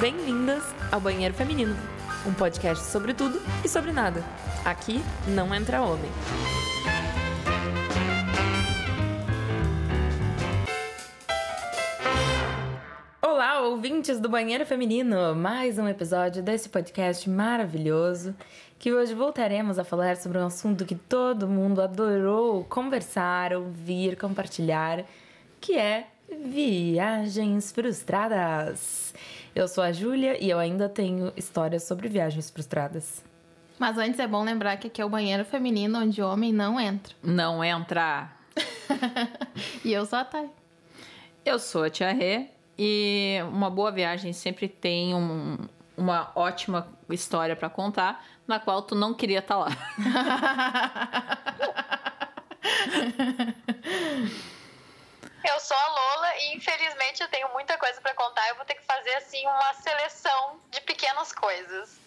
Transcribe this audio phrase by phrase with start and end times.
[0.00, 1.76] Bem-vindas ao Banheiro Feminino,
[2.26, 4.24] um podcast sobre tudo e sobre nada.
[4.64, 6.10] Aqui não entra homem.
[13.20, 15.34] Olá, ouvintes do Banheiro Feminino!
[15.34, 18.34] Mais um episódio desse podcast maravilhoso
[18.78, 25.04] que hoje voltaremos a falar sobre um assunto que todo mundo adorou conversar, ouvir, compartilhar,
[25.60, 29.12] que é viagens frustradas.
[29.54, 33.24] Eu sou a Júlia e eu ainda tenho histórias sobre viagens frustradas.
[33.78, 36.78] Mas antes é bom lembrar que aqui é o banheiro feminino onde o homem não
[36.78, 37.14] entra.
[37.22, 38.30] Não entra.
[39.84, 40.48] e eu sou a Thay.
[41.44, 45.56] Eu sou a Tia Rê e uma boa viagem sempre tem um,
[45.96, 49.70] uma ótima história para contar, na qual tu não queria estar tá lá.
[55.42, 58.48] Eu sou a Lola e infelizmente eu tenho muita coisa para contar.
[58.48, 61.98] Eu vou ter que fazer assim uma seleção de pequenas coisas.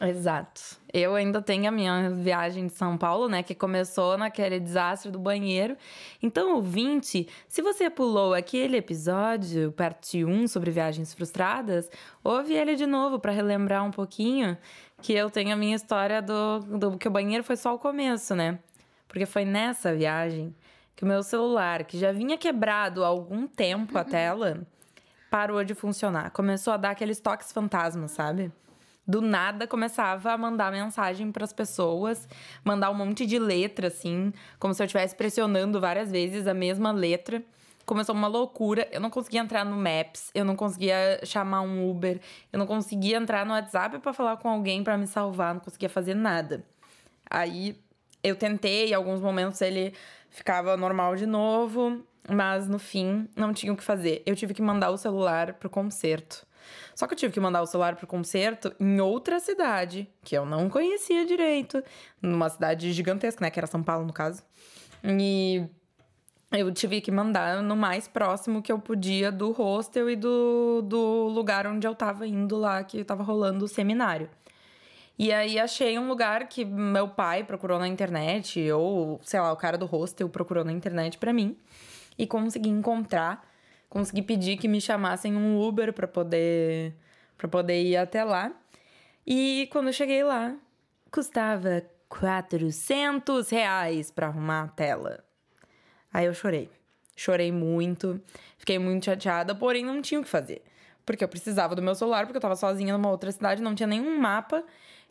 [0.00, 0.78] Exato.
[0.92, 5.18] Eu ainda tenho a minha viagem de São Paulo, né, que começou naquele desastre do
[5.18, 5.76] banheiro.
[6.22, 11.90] Então, ouvinte, se você pulou aquele episódio, parte 1 sobre viagens frustradas,
[12.24, 14.56] ouve ele de novo para relembrar um pouquinho
[15.02, 18.34] que eu tenho a minha história do, do que o banheiro foi só o começo,
[18.34, 18.58] né?
[19.06, 20.54] Porque foi nessa viagem
[21.00, 24.60] que o meu celular, que já vinha quebrado há algum tempo a tela,
[25.30, 26.30] parou de funcionar.
[26.30, 28.52] Começou a dar aqueles toques fantasmas, sabe?
[29.06, 32.28] do nada começava a mandar mensagem para as pessoas,
[32.62, 36.92] mandar um monte de letra assim, como se eu estivesse pressionando várias vezes a mesma
[36.92, 37.42] letra.
[37.86, 42.20] Começou uma loucura, eu não conseguia entrar no Maps, eu não conseguia chamar um Uber,
[42.52, 45.88] eu não conseguia entrar no WhatsApp para falar com alguém para me salvar, não conseguia
[45.88, 46.62] fazer nada.
[47.28, 47.80] Aí
[48.22, 49.94] eu tentei, em alguns momentos ele
[50.30, 54.22] ficava normal de novo, mas no fim não tinha o que fazer.
[54.24, 56.46] Eu tive que mandar o celular pro concerto.
[56.94, 60.44] Só que eu tive que mandar o celular pro concerto em outra cidade, que eu
[60.44, 61.82] não conhecia direito,
[62.20, 64.42] numa cidade gigantesca, né, que era São Paulo no caso.
[65.02, 65.66] E
[66.52, 71.28] eu tive que mandar no mais próximo que eu podia do hostel e do, do
[71.28, 74.28] lugar onde eu tava indo lá, que tava rolando o seminário.
[75.18, 79.56] E aí achei um lugar que meu pai procurou na internet, ou sei lá, o
[79.56, 81.56] cara do hostel procurou na internet para mim,
[82.18, 83.50] e consegui encontrar
[83.90, 86.94] consegui pedir que me chamassem um Uber para poder
[87.36, 88.52] para poder ir até lá.
[89.26, 90.54] E quando eu cheguei lá,
[91.10, 95.24] custava 400 reais para arrumar a tela.
[96.12, 96.70] Aí eu chorei.
[97.16, 98.20] Chorei muito,
[98.58, 100.62] fiquei muito chateada, porém não tinha o que fazer.
[101.04, 103.86] Porque eu precisava do meu celular, porque eu tava sozinha numa outra cidade, não tinha
[103.86, 104.62] nenhum mapa,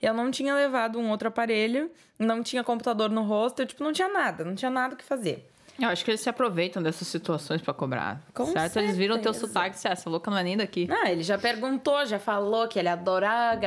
[0.02, 3.94] eu não tinha levado um outro aparelho, não tinha computador no rosto, eu, tipo, não
[3.94, 5.50] tinha nada, não tinha nada o que fazer.
[5.82, 8.22] Eu acho que eles se aproveitam dessas situações para cobrar.
[8.34, 8.74] Com certo?
[8.74, 8.80] Certeza.
[8.82, 10.90] Eles viram teu sotaque e disseram, essa louca não é nem daqui.
[10.92, 13.58] Ah, ele já perguntou, já falou que ele adora,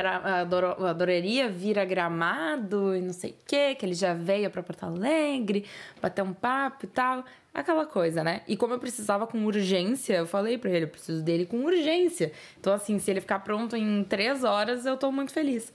[0.41, 4.61] ador, adoraria vir a Gramado e não sei o quê, que ele já veio para
[4.61, 5.65] Porto Alegre,
[5.99, 7.25] bater um papo e tal.
[7.51, 8.41] Aquela coisa, né?
[8.47, 12.31] E como eu precisava com urgência, eu falei para ele, eu preciso dele com urgência.
[12.59, 15.73] Então, assim, se ele ficar pronto em três horas, eu tô muito feliz.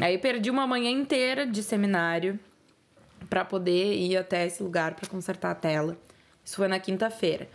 [0.00, 2.38] Aí perdi uma manhã inteira de seminário
[3.30, 5.96] para poder ir até esse lugar para consertar a tela.
[6.44, 7.48] Isso foi na quinta-feira.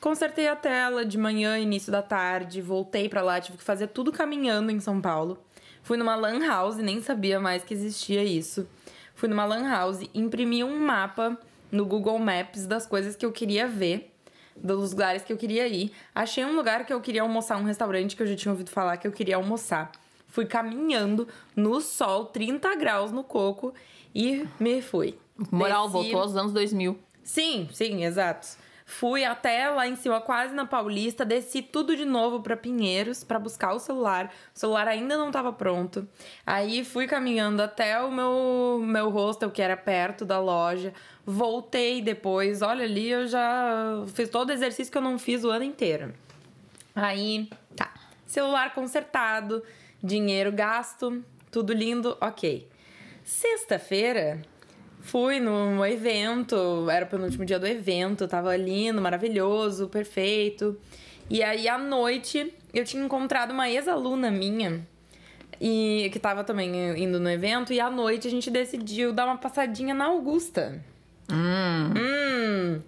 [0.00, 4.12] Consertei a tela de manhã, início da tarde, voltei para lá, tive que fazer tudo
[4.12, 5.38] caminhando em São Paulo.
[5.82, 8.68] Fui numa lan house, nem sabia mais que existia isso.
[9.14, 11.38] Fui numa lan house, imprimi um mapa
[11.72, 14.12] no Google Maps das coisas que eu queria ver,
[14.54, 15.92] dos lugares que eu queria ir.
[16.14, 18.98] Achei um lugar que eu queria almoçar, um restaurante que eu já tinha ouvido falar
[18.98, 19.90] que eu queria almoçar.
[20.36, 21.26] Fui caminhando
[21.56, 23.72] no sol, 30 graus no coco
[24.14, 25.18] e me fui.
[25.50, 25.92] Moral, Desci...
[25.94, 26.98] voltou aos anos 2000.
[27.24, 28.46] Sim, sim, exato.
[28.84, 33.38] Fui até lá em cima, quase na Paulista, desci tudo de novo para Pinheiros para
[33.38, 34.30] buscar o celular.
[34.54, 36.06] O celular ainda não estava pronto.
[36.46, 40.92] Aí fui caminhando até o meu meu hostel que era perto da loja.
[41.24, 42.60] Voltei depois.
[42.60, 46.12] Olha ali, eu já fiz todo o exercício que eu não fiz o ano inteiro.
[46.94, 47.94] Aí, tá.
[48.26, 49.62] Celular consertado,
[50.02, 52.68] dinheiro gasto, tudo lindo, ok.
[53.24, 54.40] Sexta-feira,
[55.00, 60.78] fui no evento, era o penúltimo dia do evento, tava lindo, maravilhoso, perfeito.
[61.28, 64.86] E aí, à noite, eu tinha encontrado uma ex-aluna minha,
[65.60, 69.38] e que tava também indo no evento, e à noite a gente decidiu dar uma
[69.38, 70.84] passadinha na Augusta.
[71.30, 71.94] Hum.
[71.96, 72.82] Hum.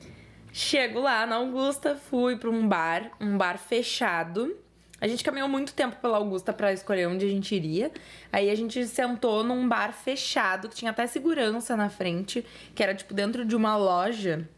[0.53, 4.55] Chego lá na Augusta, fui para um bar, um bar fechado
[5.01, 7.91] a gente caminhou muito tempo pela Augusta para escolher onde a gente iria.
[8.33, 12.95] Aí a gente sentou num bar fechado, que tinha até segurança na frente, que era
[12.95, 14.49] tipo dentro de uma loja.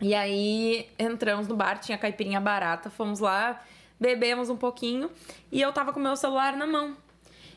[0.00, 3.62] E aí entramos no bar, tinha caipirinha barata, fomos lá
[4.02, 5.08] bebemos um pouquinho
[5.50, 6.96] e eu tava com meu celular na mão.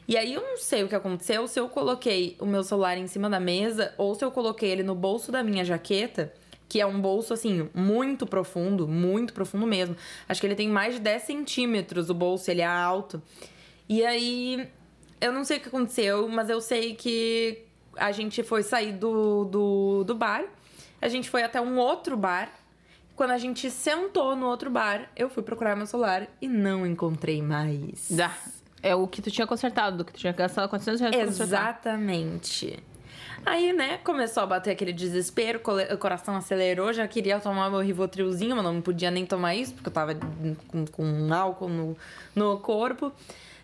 [0.07, 3.07] E aí eu não sei o que aconteceu, se eu coloquei o meu celular em
[3.07, 6.31] cima da mesa ou se eu coloquei ele no bolso da minha jaqueta,
[6.67, 9.95] que é um bolso assim, muito profundo, muito profundo mesmo.
[10.27, 13.21] Acho que ele tem mais de 10 centímetros o bolso, ele é alto.
[13.87, 14.67] E aí
[15.21, 17.63] eu não sei o que aconteceu, mas eu sei que
[17.95, 20.43] a gente foi sair do, do, do bar,
[21.01, 22.51] a gente foi até um outro bar.
[23.15, 27.41] Quando a gente sentou no outro bar, eu fui procurar meu celular e não encontrei
[27.41, 28.07] mais.
[28.09, 28.35] Dá.
[28.83, 31.39] É o que tu tinha consertado, do que tu tinha gastado 400 reais.
[31.39, 32.77] Exatamente.
[33.45, 35.61] Aí, né, começou a bater aquele desespero,
[35.93, 39.89] o coração acelerou, já queria tomar meu Rivotrilzinho, mas não podia nem tomar isso, porque
[39.89, 40.15] eu tava
[40.67, 41.97] com, com álcool no,
[42.35, 43.11] no corpo.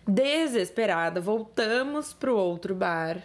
[0.06, 3.18] Desesperada, voltamos pro outro bar.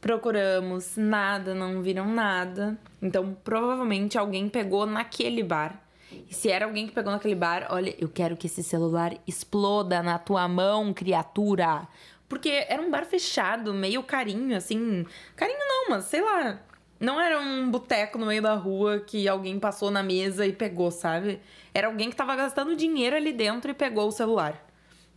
[0.00, 2.76] Procuramos, nada, não viram nada.
[3.00, 5.80] Então, provavelmente alguém pegou naquele bar.
[6.28, 10.02] E se era alguém que pegou naquele bar, olha, eu quero que esse celular exploda
[10.02, 11.86] na tua mão, criatura.
[12.32, 15.04] Porque era um bar fechado, meio carinho, assim.
[15.36, 16.58] Carinho não, mas sei lá.
[16.98, 20.90] Não era um boteco no meio da rua que alguém passou na mesa e pegou,
[20.90, 21.42] sabe?
[21.74, 24.66] Era alguém que tava gastando dinheiro ali dentro e pegou o celular.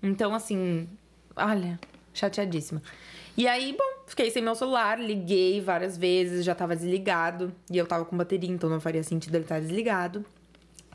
[0.04, 0.90] Então, assim,
[1.38, 1.80] olha,
[2.14, 2.82] chateadíssima.
[3.38, 7.56] E aí, bom, fiquei sem meu celular, liguei várias vezes, já tava desligado.
[7.72, 10.26] E eu tava com bateria, então não faria sentido ele estar desligado.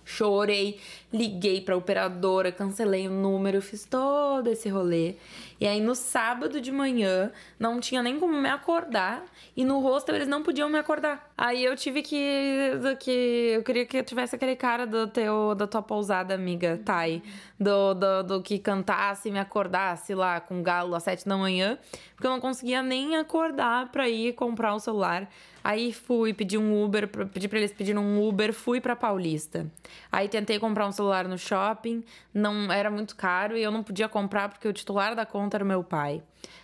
[0.04, 0.78] Chorei,
[1.12, 5.14] liguei pra operadora, cancelei o número, fiz todo esse rolê.
[5.60, 9.22] E aí no sábado de manhã não tinha nem como me acordar
[9.54, 11.30] e no hostel eles não podiam me acordar.
[11.36, 13.10] Aí eu tive que que
[13.54, 17.22] eu queria que eu tivesse aquele cara do teu da tua pousada amiga, Thay,
[17.58, 21.78] do, do, do que cantasse e me acordasse lá com galo às sete da manhã,
[22.14, 25.28] porque eu não conseguia nem acordar pra ir comprar o celular.
[25.62, 29.66] Aí fui pedir um Uber, pedi pra eles pedirem um Uber, fui pra Paulista.
[30.10, 32.02] Aí tentei comprar um celular no shopping,
[32.32, 35.64] não era muito caro e eu não podia comprar porque o titular da conta era
[35.64, 36.22] o meu pai.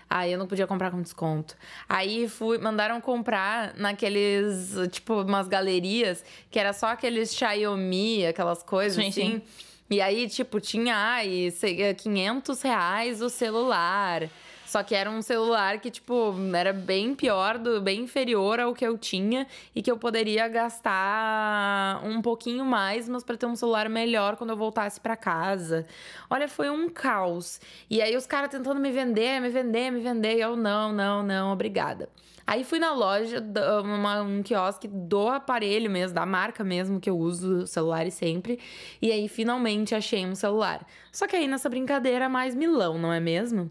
[0.08, 1.56] Aí eu não podia comprar com desconto.
[1.88, 9.02] Aí fui, mandaram comprar naqueles, tipo, umas galerias que era só aqueles Xiaomi, aquelas coisas
[9.02, 9.30] Sim, assim.
[9.36, 9.42] sim.
[9.88, 14.28] E aí, tipo, tinha ai, sei, 500 reais o celular.
[14.66, 18.84] Só que era um celular que, tipo, era bem pior, do, bem inferior ao que
[18.84, 23.88] eu tinha e que eu poderia gastar um pouquinho mais, mas para ter um celular
[23.88, 25.86] melhor quando eu voltasse para casa.
[26.28, 27.60] Olha, foi um caos.
[27.88, 31.22] E aí os caras tentando me vender, me vender, me vender, e eu não, não,
[31.22, 32.08] não, obrigada.
[32.44, 33.42] Aí fui na loja,
[33.84, 38.58] uma- um quiosque do aparelho mesmo, da marca mesmo que eu uso celulares sempre.
[39.00, 40.86] E aí finalmente achei um celular.
[41.12, 43.70] Só que aí nessa brincadeira mais milão, não é mesmo?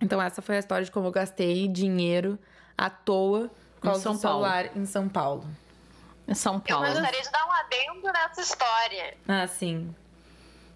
[0.00, 2.38] Então essa foi a história de como eu gastei dinheiro
[2.76, 3.50] à toa
[3.80, 4.44] causa São do Paulo.
[4.44, 5.44] celular em São Paulo.
[6.34, 6.86] São Eu Paulo.
[6.86, 9.16] gostaria de dar um adendo nessa história.
[9.28, 9.94] Ah, sim.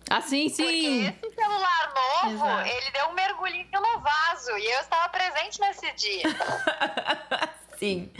[0.08, 1.10] Ah, sim, sim.
[1.12, 2.68] Porque esse celular novo, Exato.
[2.68, 4.50] ele deu um mergulhinho no vaso.
[4.58, 6.22] E eu estava presente nesse dia.
[7.78, 8.10] Sim.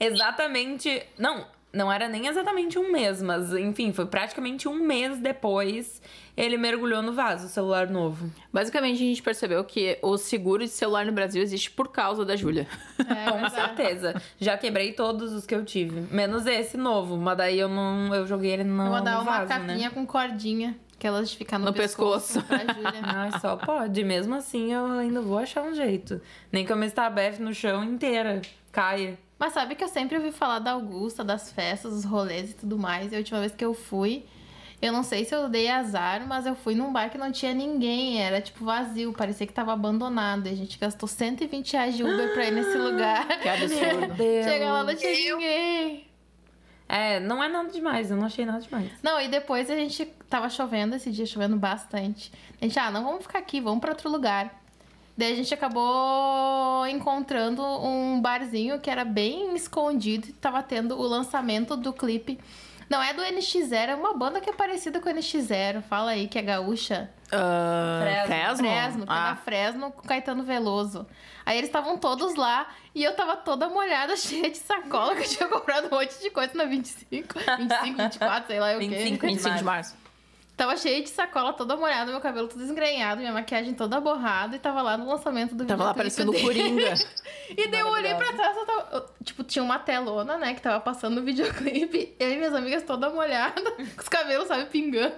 [0.00, 1.06] Exatamente.
[1.16, 6.00] Não, não era nem exatamente um mês, mas enfim, foi praticamente um mês depois
[6.36, 8.28] ele mergulhou no vaso, o celular novo.
[8.52, 12.34] Basicamente, a gente percebeu que o seguro de celular no Brasil existe por causa da
[12.34, 12.66] Júlia.
[12.98, 13.54] É, Com verdade.
[13.54, 14.22] certeza.
[14.40, 16.00] Já quebrei todos os que eu tive.
[16.12, 17.16] Menos esse novo.
[17.16, 18.12] Mas daí eu não.
[18.12, 19.90] Eu joguei ele no, Eu vou dar no uma vaso, capinha né?
[19.90, 22.42] com cordinha, aquelas de ficar no, No pescoço.
[22.42, 22.82] pescoço.
[23.04, 24.02] Ai, só pode.
[24.02, 26.20] Mesmo assim, eu ainda vou achar um jeito.
[26.50, 28.42] Nem que eu me estabefe no chão inteira.
[28.72, 29.16] Caia.
[29.38, 32.78] Mas sabe que eu sempre ouvi falar da Augusta, das festas, dos rolês e tudo
[32.78, 33.12] mais.
[33.12, 34.24] E a última vez que eu fui,
[34.80, 37.52] eu não sei se eu dei azar, mas eu fui num bar que não tinha
[37.52, 38.22] ninguém.
[38.22, 40.46] Era tipo vazio, parecia que tava abandonado.
[40.46, 43.26] E a gente gastou 120 reais de Uber pra ir nesse lugar.
[43.40, 44.14] Que absurdo.
[44.14, 44.44] Deus.
[44.46, 46.06] Chega lá, não tinha Eu- ninguém.
[46.88, 48.10] É, não é nada demais.
[48.10, 48.90] Eu não achei nada demais.
[49.02, 52.30] Não, e depois a gente tava chovendo esse dia, chovendo bastante.
[52.60, 54.62] A gente, ah, não vamos ficar aqui, vamos pra outro lugar.
[55.16, 61.02] Daí a gente acabou encontrando um barzinho que era bem escondido e tava tendo o
[61.02, 62.38] lançamento do clipe.
[62.90, 65.82] Não é do NX0, é uma banda que é parecida com o NX0.
[65.82, 67.10] Fala aí que é gaúcha.
[67.32, 68.26] Ah, Fresno.
[68.26, 68.68] Fresno?
[68.68, 71.06] Fresno, na Ah, Fresno com Caetano Veloso.
[71.46, 75.28] Aí eles estavam todos lá e eu tava toda molhada, cheia de sacola, que eu
[75.28, 78.88] tinha comprado um monte de coisa na 25, 25, 24, sei lá o quê.
[78.88, 79.26] 25.
[79.26, 79.96] 25 de março.
[80.56, 84.58] Tava cheia de sacola, toda molhada, meu cabelo todo esgrenhado, minha maquiagem toda borrada e
[84.60, 86.44] tava lá no lançamento do Tava lá videoclipe parecendo o dele.
[86.46, 86.94] Coringa.
[87.56, 90.62] E daí eu olhei pra trás, eu tava, eu- tipo, tinha uma telona, né, que
[90.62, 92.14] tava passando no videoclipe.
[92.18, 95.14] Eu e minhas amigas toda molhada, com os cabelos, sabe, pingando.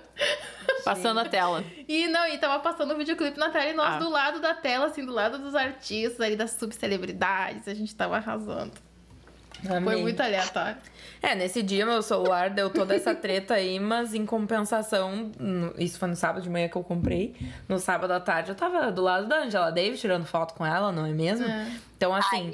[0.84, 1.62] Passando a tela.
[1.86, 3.98] E não, e tava passando o videoclipe na tela e nós Ah.
[3.98, 8.16] do lado da tela, assim, do lado dos artistas ali, das subcelebridades, a gente tava
[8.16, 8.72] arrasando.
[9.64, 10.76] Foi muito aleatório.
[11.22, 15.98] É, nesse dia meu celular deu toda essa treta aí, mas em compensação, no- isso
[15.98, 17.34] foi no sábado de manhã que eu comprei.
[17.68, 20.92] No sábado à tarde eu tava do lado da Angela Davis tirando foto com ela,
[20.92, 21.46] não é mesmo?
[21.46, 21.66] É.
[21.96, 22.52] Então, assim,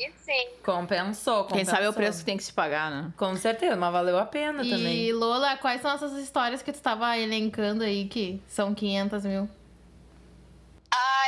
[0.62, 1.56] compensou, compensou.
[1.56, 3.12] Quem sabe é o preço que tem que se pagar, né?
[3.16, 5.12] Com certeza, mas valeu a pena E também.
[5.12, 9.48] Lola, quais são essas histórias que tu tava elencando aí que são 500 mil?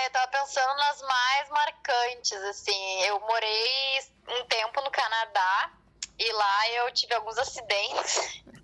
[0.05, 3.01] Eu tava pensando nas mais marcantes, assim.
[3.05, 5.71] Eu morei um tempo no Canadá
[6.19, 8.43] e lá eu tive alguns acidentes.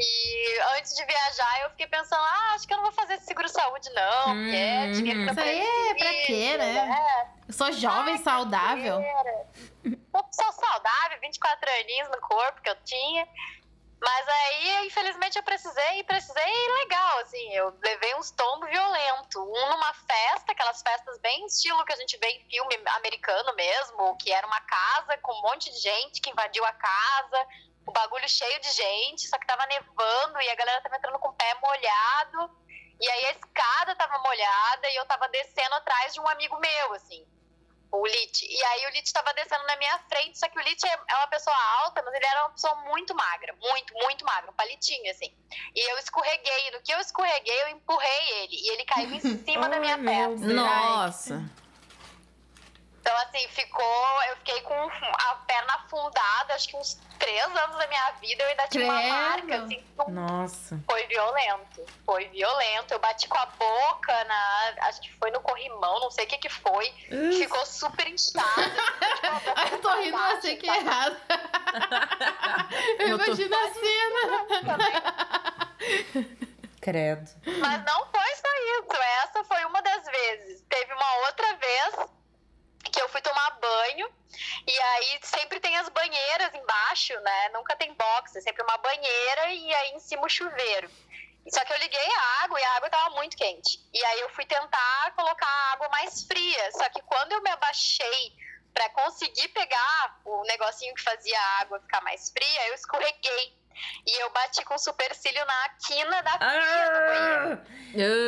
[0.00, 3.90] E antes de viajar, eu fiquei pensando, ah, acho que eu não vou fazer seguro-saúde,
[3.90, 4.92] não, porque é Hum.
[4.92, 7.30] dinheiro pra Isso aí é pra quê, né?
[7.48, 9.02] Eu sou jovem, Ai, saudável.
[9.84, 13.26] Eu sou saudável, 24 aninhos no corpo que eu tinha.
[14.00, 17.52] Mas aí, infelizmente, eu precisei e precisei legal, assim.
[17.52, 19.36] Eu levei uns tombos violentos.
[19.36, 24.16] Um numa festa, aquelas festas bem estilo que a gente vê em filme americano mesmo,
[24.18, 27.46] que era uma casa com um monte de gente que invadiu a casa,
[27.86, 31.28] o bagulho cheio de gente, só que tava nevando e a galera tava entrando com
[31.28, 32.50] o pé molhado.
[33.00, 36.94] E aí a escada tava molhada e eu tava descendo atrás de um amigo meu,
[36.94, 37.26] assim
[37.90, 38.46] o Lit.
[38.46, 41.16] E aí o Lit tava descendo na minha frente, só que o Lit é é
[41.16, 45.10] uma pessoa alta, mas ele era uma pessoa muito magra, muito, muito magra, um palitinho,
[45.10, 45.32] assim.
[45.74, 49.68] E eu escorreguei, no que eu escorreguei, eu empurrei ele, e ele caiu em cima
[49.68, 50.54] da minha perna.
[50.54, 51.42] Nossa.
[53.08, 57.86] Então, assim, ficou, eu fiquei com a perna afundada, acho que uns três anos da
[57.86, 59.14] minha vida, eu ainda tinha uma Credo.
[59.14, 60.78] marca, assim, Nossa.
[60.84, 61.86] foi violento.
[62.04, 62.92] Foi violento.
[62.92, 64.74] Eu bati com a boca na.
[64.88, 66.92] Acho que foi no corrimão, não sei o que que foi.
[67.38, 68.44] Ficou super inchada.
[69.72, 71.16] Eu tô rindo, mas sei que é errado.
[72.98, 75.38] Eu Eu tô- imagino a cena.
[76.82, 77.30] Credo.
[77.58, 78.48] Mas não foi só
[78.78, 79.02] isso.
[79.24, 80.62] Essa foi uma das vezes.
[80.68, 81.94] Teve uma outra vez
[82.90, 84.08] que eu fui tomar banho.
[84.66, 87.48] E aí sempre tem as banheiras embaixo, né?
[87.50, 90.90] Nunca tem box, é sempre uma banheira e aí em cima o chuveiro.
[91.50, 93.80] Só que eu liguei a água e a água tava muito quente.
[93.94, 96.72] E aí eu fui tentar colocar a água mais fria.
[96.72, 98.32] Só que quando eu me abaixei
[98.74, 103.56] pra conseguir pegar o negocinho que fazia a água ficar mais fria, eu escorreguei.
[104.06, 107.62] E eu bati com o supercílio na quina da pia do banheiro.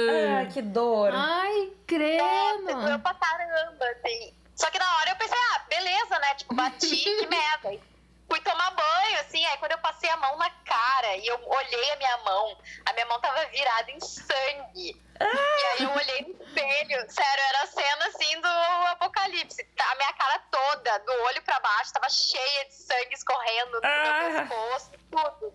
[0.09, 1.11] Ah, Ah, que dor.
[1.13, 3.01] Ai, Doeu credo.
[3.03, 4.35] pra caramba, assim.
[4.61, 6.35] Só que na hora eu pensei, ah, beleza, né?
[6.35, 7.73] Tipo, bati, que merda.
[7.73, 7.81] E
[8.29, 11.91] Fui tomar banho, assim, aí quando eu passei a mão na cara e eu olhei
[11.93, 15.03] a minha mão, a minha mão tava virada em sangue.
[15.21, 18.47] E aí eu olhei no espelho, sério, era a cena assim do
[18.93, 19.67] apocalipse.
[19.81, 24.29] A minha cara toda, do olho pra baixo, tava cheia de sangue escorrendo do Ah.
[24.31, 25.53] meu pescoço, tudo.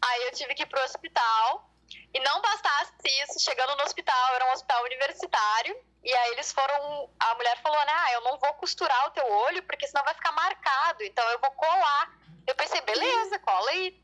[0.00, 1.67] Aí eu tive que ir pro hospital.
[2.12, 2.92] E não bastasse
[3.22, 5.76] isso, chegando no hospital, era um hospital universitário.
[6.02, 7.10] E aí eles foram.
[7.20, 7.92] A mulher falou, né?
[7.92, 11.02] Ah, eu não vou costurar o teu olho, porque senão vai ficar marcado.
[11.02, 12.12] Então eu vou colar.
[12.46, 14.02] Eu pensei, beleza, cola aí.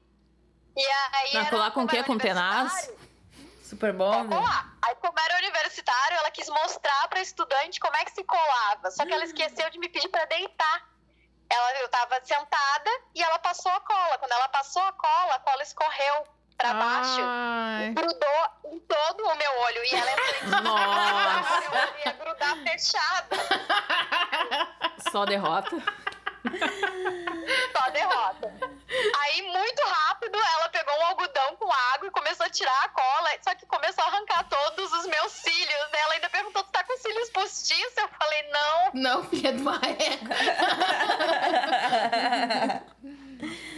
[0.77, 1.37] E aí.
[1.37, 2.03] Era- colar com o quê?
[2.03, 2.91] Com tenaz?
[3.63, 4.37] Super bom, né?
[4.37, 4.77] colar.
[4.83, 8.91] Aí, como era universitário, ela quis mostrar pra estudante como é que se colava.
[8.91, 10.89] Só que ela esqueceu de me pedir pra deitar.
[11.49, 14.19] Ela, eu tava sentada e ela passou a cola.
[14.19, 16.27] Quando ela passou a cola, a cola escorreu
[16.57, 17.21] pra baixo.
[17.23, 17.91] Ai.
[17.91, 19.85] Grudou em todo o meu olho.
[19.85, 21.71] E ela em cima Nossa.
[21.71, 23.37] olho ia grudar fechado.
[25.11, 25.77] só derrota.
[27.77, 28.53] Só derrota.
[29.23, 33.29] Aí, muito rápido, ela pegou um algodão com água e começou a tirar a cola.
[33.43, 35.91] Só que começou a arrancar todos os meus cílios.
[35.93, 35.99] né?
[36.05, 37.97] Ela ainda perguntou: Tu tá com cílios postiços?
[37.97, 38.91] Eu falei: Não.
[38.95, 39.81] Não, filha de uma.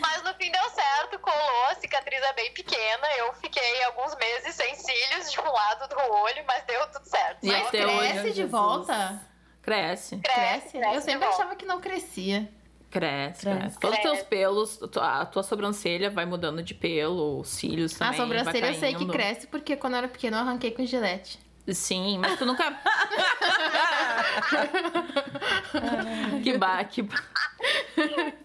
[0.01, 1.65] Mas no fim deu certo, colou.
[1.71, 3.07] A cicatriz é bem pequena.
[3.19, 7.45] Eu fiquei alguns meses sem cílios de um lado do olho, mas deu tudo certo.
[7.45, 8.51] E Mas hoje, cresce de Jesus.
[8.51, 9.21] volta?
[9.63, 10.17] Cresce.
[10.19, 10.77] Cresce?
[10.79, 12.49] Eu de sempre achava que não crescia.
[12.91, 13.59] Cresce, Cresce.
[13.61, 13.79] cresce.
[13.81, 18.15] Todos os teus pelos, a tua sobrancelha vai mudando de pelo, os cílios também.
[18.15, 20.87] a sobrancelha vai eu sei que cresce porque quando eu era pequena eu arranquei com
[20.87, 21.39] gilete.
[21.69, 22.65] Sim, mas tu nunca.
[26.43, 26.85] que ba...
[26.85, 27.23] que ba-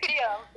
[0.02, 0.51] Criança.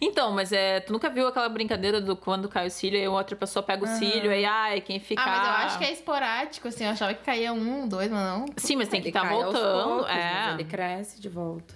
[0.00, 3.36] Então, mas é, tu nunca viu aquela brincadeira do quando cai o cílio e outra
[3.36, 5.20] pessoa pega o cílio e ai, quem fica.
[5.22, 6.84] Ah, mas eu acho que é esporádico, assim.
[6.84, 8.46] Eu achava que caía um, dois, mas não.
[8.56, 9.88] Sim, mas tem que Ele estar cai aos voltando.
[9.96, 10.50] poucos, é.
[10.54, 11.74] Ele cresce de volta.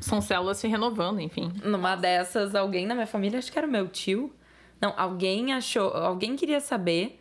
[0.00, 1.52] São células se renovando, enfim.
[1.62, 4.32] Numa dessas, alguém na minha família, acho que era o meu tio.
[4.80, 5.90] Não, alguém achou.
[5.92, 7.17] Alguém queria saber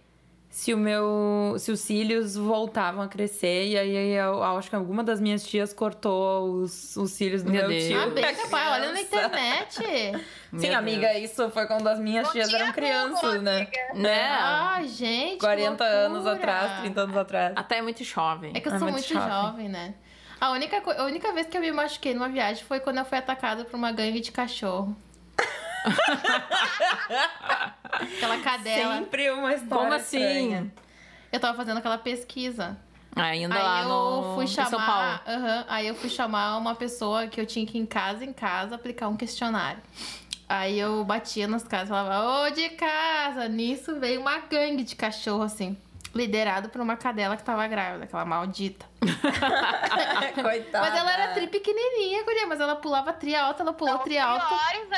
[0.57, 1.53] se o meu.
[1.59, 3.67] se os cílios voltavam a crescer.
[3.67, 7.51] E aí eu, eu acho que alguma das minhas tias cortou os, os cílios do
[7.51, 8.01] Meu meu, tio.
[8.01, 9.75] Ah, bem pra capaz, olha na internet.
[9.75, 13.57] Sim, Meu amiga, isso foi quando as minhas Não tias eram crianças, né?
[13.57, 13.77] amiga.
[13.93, 14.19] Né?
[14.31, 15.33] Ah, gente.
[15.33, 17.53] que 40 anos atrás, 30 anos atrás.
[17.55, 18.51] Até é muito jovem.
[18.55, 19.29] É que eu É sou muito muito jovem.
[19.29, 19.93] jovem, né?
[20.41, 23.19] A única, a única vez que eu me machuquei numa viagem foi quando eu fui
[23.19, 24.97] atacada por uma gangue de cachorro.
[27.89, 28.95] Aquela cadela.
[28.97, 30.17] Sempre uma história Como assim?
[30.19, 30.73] estranha.
[31.31, 32.77] Eu tava fazendo aquela pesquisa.
[33.15, 34.81] Ainda aí lá eu no fui em São Paulo.
[34.85, 35.65] chamar.
[35.67, 38.75] aí eu fui chamar uma pessoa que eu tinha que ir em casa em casa
[38.75, 39.81] aplicar um questionário.
[40.47, 43.47] Aí eu batia nas casas e falava, ô de casa!
[43.49, 45.75] Nisso veio uma gangue de cachorro, assim.
[46.17, 48.85] Liderado por uma cadela que tava grávida, aquela maldita.
[50.41, 50.89] Coitada.
[50.89, 54.15] Mas ela era tri pequenininha, guria, mas ela pulava tri alta, ela pulou São tri
[54.15, 54.43] piores,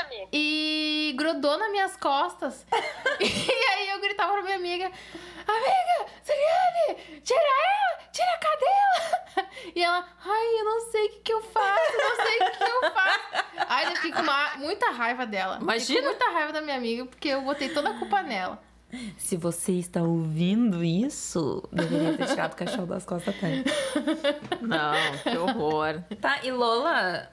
[0.06, 0.30] amigo.
[0.32, 2.66] e grudou nas minhas costas.
[3.20, 9.20] e aí eu gritava pra minha amiga: Amiga, Siriane, tira ela, tira a cadela.
[9.76, 12.46] E ela, ai, eu não sei o que, que eu faço, eu não sei o
[12.52, 13.20] que, que eu faço.
[13.68, 15.54] Ai, eu fiquei com uma- muita raiva dela.
[15.54, 16.02] Fiquei Imagina.
[16.02, 18.62] com muita raiva da minha amiga, porque eu botei toda a culpa nela.
[19.18, 23.64] Se você está ouvindo isso, deveria ter tirado o cachorro das costas até.
[24.62, 26.02] Não, que horror.
[26.20, 27.30] Tá, e Lola,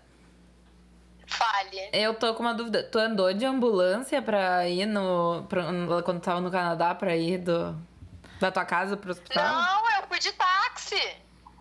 [1.27, 1.91] Fale.
[1.93, 2.83] eu tô com uma dúvida.
[2.83, 5.45] Tu andou de ambulância pra ir no.
[5.49, 5.65] Pra,
[6.05, 7.77] quando tava no Canadá, pra ir do,
[8.41, 9.45] da tua casa pro hospital?
[9.45, 11.01] Não, eu fui de táxi.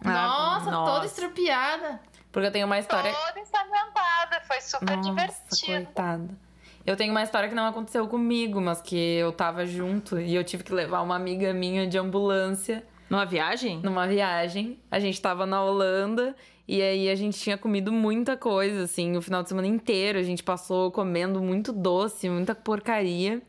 [0.04, 0.92] Ah, nossa, nossa.
[0.92, 2.00] toda estrupiada.
[2.32, 3.14] Porque eu tenho uma história.
[3.14, 4.42] Toda ensanguentada.
[4.46, 5.86] Foi super Nossa, divertido.
[5.86, 6.45] coitada.
[6.86, 10.44] Eu tenho uma história que não aconteceu comigo, mas que eu tava junto e eu
[10.44, 13.80] tive que levar uma amiga minha de ambulância Numa viagem?
[13.82, 14.80] numa viagem.
[14.92, 16.36] A gente tava na Holanda
[16.68, 20.20] e aí a gente tinha comido muita coisa, assim, o final de semana inteiro.
[20.20, 23.42] A gente passou comendo muito doce, muita porcaria.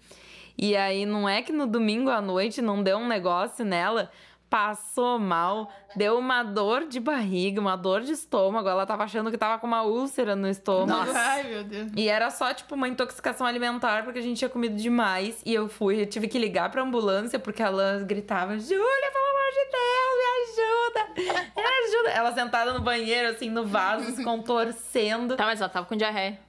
[0.56, 4.10] E aí não é que no domingo à noite não deu um negócio nela.
[4.48, 8.68] Passou mal, deu uma dor de barriga, uma dor de estômago.
[8.68, 11.10] Ela tava achando que tava com uma úlcera no estômago.
[11.12, 11.90] Ai, meu Deus.
[11.96, 15.42] E era só, tipo, uma intoxicação alimentar, porque a gente tinha comido demais.
[15.44, 19.50] E eu fui, eu tive que ligar pra ambulância, porque ela gritava, Júlia, pelo amor
[19.52, 21.52] de Deus, me ajuda!
[21.56, 22.10] Me ajuda!
[22.10, 25.36] Ela sentada no banheiro, assim, no vaso, se contorcendo.
[25.36, 26.45] Tá, mas ela tava com diarreia.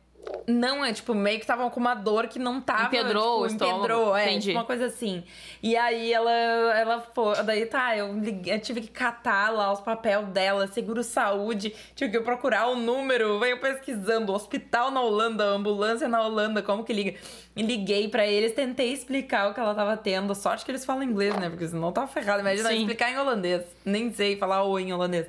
[0.48, 2.86] Não, é tipo, meio que tava com uma dor que não tava.
[2.86, 3.78] Empedrou o tipo, estômago.
[3.80, 4.46] empedrou, é, Entendi.
[4.48, 5.24] tipo uma coisa assim.
[5.62, 7.44] E aí ela, ela foi.
[7.44, 12.12] Daí tá, eu, liguei- eu tive que catar lá os papéis dela, seguro saúde, tive
[12.12, 17.16] que procurar o número, veio pesquisando, hospital na Holanda, ambulância na Holanda, como que liga?
[17.56, 20.34] E liguei pra eles, tentei explicar o que ela tava tendo.
[20.34, 21.50] Sorte que eles falam inglês, né?
[21.50, 22.40] Porque senão tava ferrado.
[22.40, 23.64] Imagina explicar em holandês.
[23.84, 25.28] Nem sei falar oi em holandês.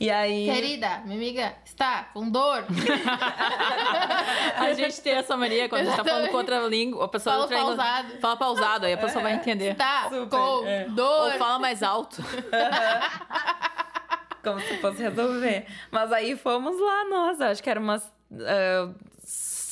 [0.00, 0.44] E aí.
[0.44, 2.64] Querida, minha amiga, está com dor?
[4.56, 7.04] A gente tem essa mania quando a gente tá falando com outra língua.
[7.04, 8.20] A pessoa Fala outra língua- pausado.
[8.20, 9.72] Fala pausado, aí a pessoa vai entender.
[9.72, 10.84] Está Super, com é.
[10.84, 11.32] Ou dor?
[11.32, 12.22] fala mais alto.
[14.42, 15.66] Como se fosse resolver.
[15.90, 18.10] Mas aí fomos lá, nossa, acho que era umas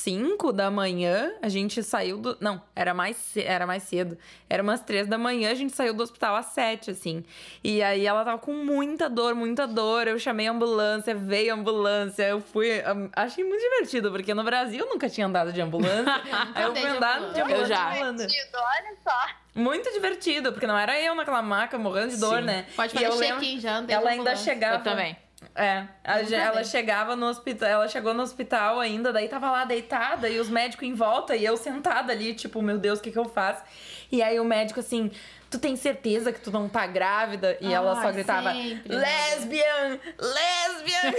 [0.07, 1.33] 5 da manhã.
[1.41, 2.37] A gente saiu do.
[2.39, 4.17] Não, era mais, era mais cedo.
[4.49, 7.25] Era umas 3 da manhã, a gente saiu do hospital às 7, assim.
[7.61, 10.07] E aí ela tava com muita dor, muita dor.
[10.07, 12.23] Eu chamei a ambulância, veio a ambulância.
[12.23, 12.69] Eu fui.
[13.13, 16.05] Achei muito divertido, porque no Brasil eu nunca tinha andado de ambulância.
[16.55, 17.33] aí eu fui de andar ambulância.
[17.33, 17.89] de Eu ambulância já.
[17.89, 18.27] na Holanda.
[18.27, 19.27] Divertido, olha só.
[19.55, 22.45] Muito divertido, porque não era eu naquela maca morrendo de dor, Sim.
[22.45, 22.65] né?
[22.77, 24.53] Pode fazer eu lembro- check-in, já andei de Ela ainda ambulância.
[24.53, 24.75] chegava.
[24.77, 25.17] Eu também.
[25.53, 30.27] É, a ela chegava no hospital, ela chegou no hospital ainda, daí tava lá deitada
[30.29, 33.19] e os médicos em volta e eu sentada ali, tipo, meu Deus, o que que
[33.19, 33.63] eu faço?
[34.11, 35.11] E aí o médico assim,
[35.49, 37.55] tu tem certeza que tu não tá grávida?
[37.61, 38.95] E ela só gritava, sempre.
[38.95, 41.13] lesbian, lesbian!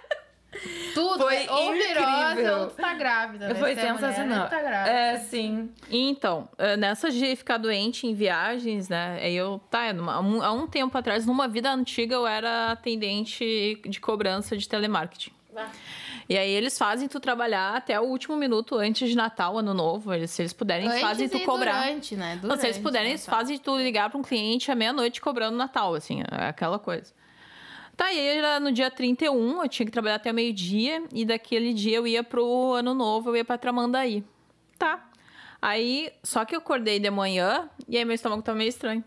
[0.94, 2.58] Tudo, Foi é ou incrível.
[2.58, 3.48] ou tá grávida.
[3.48, 3.54] né?
[3.54, 4.48] Foi é mulher, sensacional.
[4.48, 4.90] Tá grávida.
[4.90, 5.70] É, sim.
[5.88, 9.20] Então, eh, nessa de ficar doente em viagens, né?
[9.22, 14.56] aí Eu, tá, há um, tempo atrás, numa vida antiga, eu era atendente de cobrança
[14.56, 15.32] de telemarketing.
[16.28, 20.14] E aí eles fazem tu trabalhar até o último minuto antes de Natal, Ano Novo.
[20.14, 21.86] Eles, se eles puderem, eles Antes fazem tu cobrar.
[21.86, 22.38] Durante, né?
[22.42, 25.56] Não, se eles Durante, puderem, eles fazem tu ligar pra um cliente à meia-noite cobrando
[25.56, 27.12] Natal, assim, é aquela coisa.
[27.96, 31.74] Tá, e aí era no dia 31, eu tinha que trabalhar até meio-dia, e daquele
[31.74, 34.24] dia eu ia pro ano novo, eu ia pra Tramandaí.
[34.78, 35.08] Tá.
[35.60, 39.04] Aí, só que eu acordei de manhã, e aí meu estômago tava meio estranho.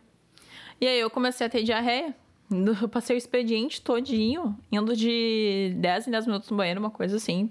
[0.80, 2.15] E aí eu comecei a ter diarreia.
[2.82, 7.15] Eu passei o expediente todinho, indo de 10 em 10 minutos no banheiro, uma coisa
[7.15, 7.50] assim.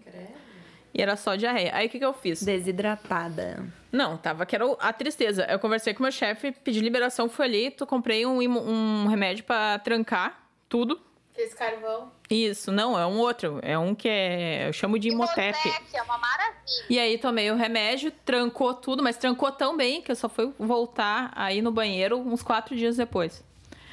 [0.95, 1.75] E era só diarreia.
[1.75, 2.43] Aí o que, que eu fiz?
[2.43, 3.67] Desidratada.
[3.91, 5.45] Não, tava que era a tristeza.
[5.51, 10.47] Eu conversei com meu chefe, pedi liberação, fui ali, comprei um, um remédio pra trancar
[10.69, 11.01] tudo.
[11.37, 12.13] Esse carvão.
[12.29, 13.59] Isso, não, é um outro.
[13.63, 14.69] É um que é.
[14.69, 15.59] Eu chamo de Imotep.
[15.67, 16.57] Imotec, é uma maravilha.
[16.91, 20.53] E aí tomei o remédio, trancou tudo, mas trancou tão bem que eu só fui
[20.59, 23.43] voltar aí no banheiro uns quatro dias depois.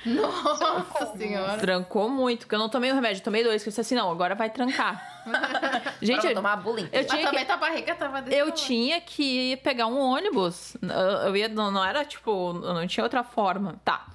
[0.05, 1.57] Nossa senhora.
[1.57, 4.09] Trancou muito, porque eu não tomei o remédio, tomei dois, que eu disse assim, não,
[4.09, 5.23] agora vai trancar.
[6.01, 6.87] Gente, eu, tomar bullying.
[6.91, 8.65] eu tinha que também tua barriga tava desse Eu tamanho.
[8.65, 10.77] tinha que pegar um ônibus.
[10.81, 13.79] Eu eu ia, não, não era tipo, não tinha outra forma.
[13.83, 14.05] Tá.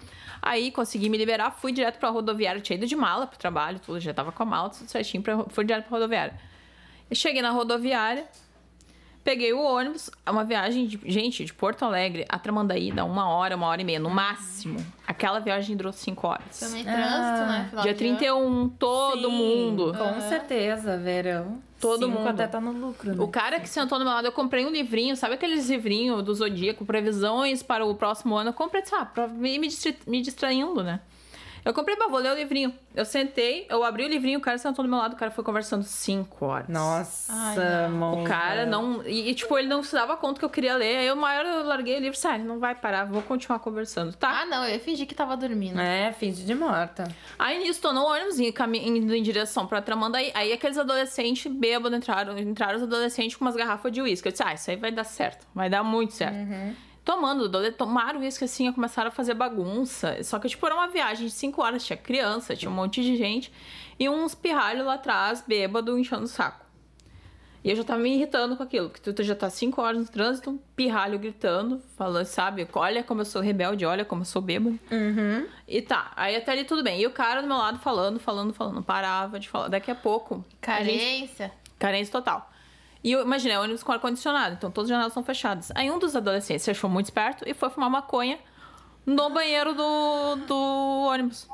[0.47, 2.61] Aí consegui me liberar, fui direto pra rodoviária.
[2.61, 5.43] Tinha ido de mala pro trabalho, tudo, já tava com a mala, tudo certinho, pra,
[5.49, 6.39] fui direto pra rodoviária.
[7.15, 8.27] Cheguei na rodoviária,
[9.25, 13.27] peguei o ônibus, é uma viagem, de, gente, de Porto Alegre a Tramandaí dá uma
[13.29, 14.77] hora, uma hora e meia, no máximo.
[15.07, 16.61] Aquela viagem durou cinco horas.
[16.61, 17.67] Também Ah, trânsito, né?
[17.71, 18.17] Final Dia de ano.
[18.19, 19.95] 31, todo Sim, mundo.
[19.97, 21.59] Com certeza, verão.
[21.81, 22.29] Todo Cinco mundo.
[22.29, 23.23] até tá no lucro, né?
[23.23, 26.35] O cara que sentou do meu lado, eu comprei um livrinho, sabe aqueles livrinhos do
[26.35, 28.51] Zodíaco, previsões para o próximo ano?
[28.51, 29.59] Eu comprei, sabe, pra me,
[30.07, 31.01] me distraindo, né?
[31.65, 32.75] Eu comprei pra vou ler o livrinho.
[32.95, 35.43] Eu sentei, eu abri o livrinho, o cara sentou do meu lado, o cara foi
[35.43, 36.69] conversando cinco horas.
[36.69, 38.21] Nossa, Ai, amor.
[38.21, 39.03] O cara não.
[39.07, 40.99] E, e, tipo, ele não se dava conta que eu queria ler.
[40.99, 44.43] Aí, uma hora eu larguei o livro, sério, não vai parar, vou continuar conversando, tá?
[44.43, 45.81] Ah, não, eu ia fingir que tava dormindo.
[45.81, 47.05] É, finge de morta.
[47.39, 50.31] Aí nisso, tô no ônibus e indo em direção pra Tramandaí.
[50.35, 54.29] Aí aqueles adolescentes bêbados entraram, entraram os adolescentes com umas garrafas de uísque.
[54.29, 55.47] Eu disse, ah, isso aí vai dar certo.
[55.55, 56.37] Vai dar muito certo.
[57.05, 60.23] Tomando, tomaram uísque assim, começaram a fazer bagunça.
[60.23, 63.17] Só que, tipo, era uma viagem de cinco horas, tinha criança, tinha um monte de
[63.17, 63.53] gente.
[63.99, 66.65] E uns pirralhos lá atrás, bêbado, enchendo o saco.
[67.63, 70.07] E eu já tava me irritando com aquilo, porque tu já tá cinco horas no
[70.07, 74.43] trânsito, um pirralho gritando, falando, sabe, olha como eu sou rebelde, olha como eu sou
[74.43, 74.79] bêbado.
[74.91, 75.47] Uhum.
[75.67, 77.01] E tá, aí até ali tudo bem.
[77.01, 79.69] E o cara do meu lado falando, falando, falando, parava de falar.
[79.69, 80.45] Daqui a pouco.
[80.67, 81.53] a gente- Carência.
[81.79, 82.51] Carência total.
[83.05, 85.71] E eu imaginei, é ônibus com ar-condicionado, então todas as janelas estão fechadas.
[85.75, 88.39] Aí um dos adolescentes se achou muito esperto e foi fumar maconha
[89.05, 91.47] no banheiro do, do ônibus.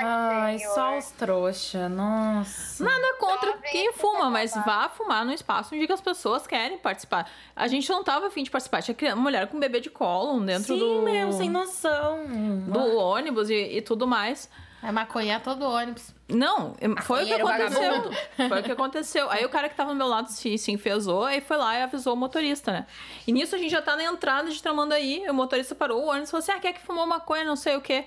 [0.00, 0.74] Ai, senhor.
[0.74, 2.82] só os trouxa, nossa.
[2.82, 6.78] Nada contra quem isso fuma, é mas vá fumar no espaço onde as pessoas querem
[6.78, 7.30] participar.
[7.54, 8.82] A gente não tava afim de participar.
[8.82, 12.24] Tinha criança, mulher com bebê de colo dentro Sim, do, meu, sem noção.
[12.66, 14.50] do ônibus e, e tudo mais.
[14.82, 16.14] É maconhar todo ônibus.
[16.28, 17.90] Não, foi o que Maconheiro aconteceu.
[17.90, 18.16] vagabundo.
[18.48, 19.30] Foi o que aconteceu.
[19.30, 21.82] Aí o cara que tava no meu lado se, se enfesou, aí foi lá e
[21.82, 22.86] avisou o motorista, né?
[23.26, 26.28] E nisso a gente já tá na entrada de Tramandaí, o motorista parou o ônibus
[26.28, 28.04] e falou assim: ah, quer que fumou maconha, não sei o quê.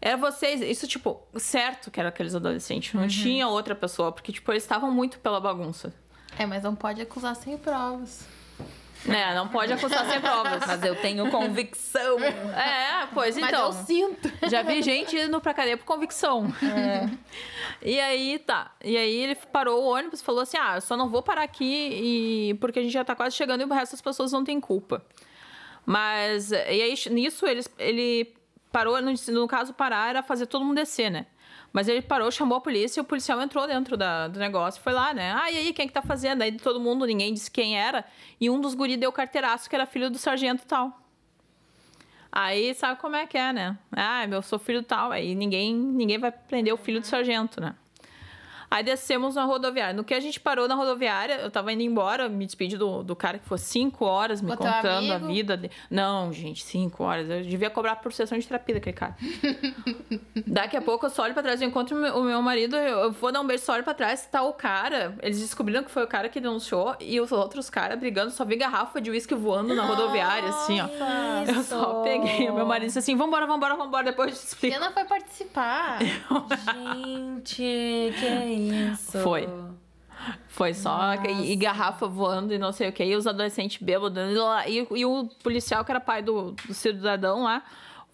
[0.00, 4.52] Era vocês, isso, tipo, certo que era aqueles adolescentes, não tinha outra pessoa, porque, tipo,
[4.52, 5.92] eles estavam muito pela bagunça.
[6.38, 8.26] É, mas não pode acusar sem provas.
[9.06, 10.62] Né, não pode acusar sem provas.
[10.66, 12.18] Mas eu tenho convicção.
[12.20, 13.66] É, pois Mas então.
[13.66, 14.32] eu sinto.
[14.48, 16.46] Já vi gente indo pra cadeia por convicção.
[17.82, 18.72] E aí, tá.
[18.82, 21.42] E aí ele parou o ônibus e falou assim: ah, eu só não vou parar
[21.42, 22.54] aqui e...
[22.54, 25.04] porque a gente já tá quase chegando e o resto das pessoas não tem culpa.
[25.84, 28.32] Mas, e aí, nisso, eles, ele
[28.74, 31.26] parou, no, no caso, parar era fazer todo mundo descer, né?
[31.72, 34.82] Mas ele parou, chamou a polícia e o policial entrou dentro da, do negócio.
[34.82, 35.32] Foi lá, né?
[35.32, 36.42] Ah, e aí, quem que tá fazendo?
[36.42, 38.04] Aí todo mundo, ninguém disse quem era.
[38.40, 41.00] E um dos guris deu carteiraço, que era filho do sargento e tal.
[42.32, 43.78] Aí sabe como é que é, né?
[43.92, 45.12] Ah, meu, sou filho tal.
[45.12, 47.76] Aí ninguém, ninguém vai prender o filho do sargento, né?
[48.74, 49.94] Aí descemos na rodoviária.
[49.94, 53.14] No que a gente parou na rodoviária, eu tava indo embora, me despedi do, do
[53.14, 55.72] cara que foi cinco horas me O contando a vida dele.
[55.88, 57.30] Não, gente, cinco horas.
[57.30, 59.16] Eu devia cobrar por sessão de terapia daquele cara.
[60.44, 63.12] Daqui a pouco eu só olho pra trás, eu encontro o meu, marido, eu, eu
[63.12, 65.16] vou dar um beijo, só olho pra trás, tá o cara.
[65.22, 68.56] Eles descobriram que foi o cara que denunciou e os outros caras brigando, só vi
[68.56, 70.88] garrafa de uísque voando na rodoviária, assim, ó.
[71.46, 72.50] Eu só peguei.
[72.50, 74.80] O meu marido disse assim: vambora, vambora, vambora, depois eu te explico.
[74.80, 76.00] Não foi participar.
[76.74, 77.54] Gente,
[78.18, 78.63] que é isso?
[79.22, 79.48] Foi.
[80.48, 81.14] Foi só.
[81.14, 83.04] E, e garrafa voando e não sei o que.
[83.04, 84.22] E os adolescentes bêbados.
[84.66, 87.62] E, e, o policial, que era pai do, do cidadão lá,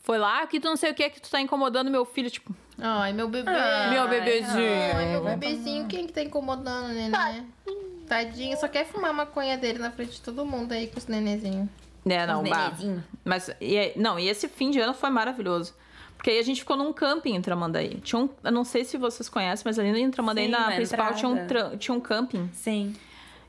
[0.02, 2.30] foi lá, que tu não sei o que, que tu tá incomodando meu filho.
[2.30, 3.50] Tipo, Ai, meu bebê.
[3.90, 4.96] meu bebezinho.
[4.96, 5.86] Ai, meu bebezinho.
[5.86, 7.46] Quem que tá incomodando neném?
[8.08, 11.68] Tadinho, só quer fumar maconha dele na frente de todo mundo aí com os nenenzinhos.
[12.04, 12.72] né, não, bah.
[13.24, 15.74] Mas, e, não, e esse fim de ano foi maravilhoso.
[16.20, 17.98] Porque aí a gente ficou num camping em Tramandaí.
[18.02, 20.76] Tinha um, eu não sei se vocês conhecem, mas ali em Tramandaí, Sim, na na
[20.76, 22.50] principal, tinha um, tinha um camping.
[22.52, 22.94] Sim.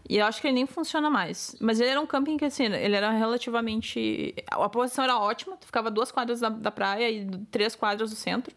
[0.07, 1.53] E eu acho que ele nem funciona mais.
[1.59, 4.33] Mas ele era um camping que, assim, ele era relativamente.
[4.49, 8.15] A posição era ótima, tu ficava duas quadras da, da praia e três quadras do
[8.15, 8.55] centro.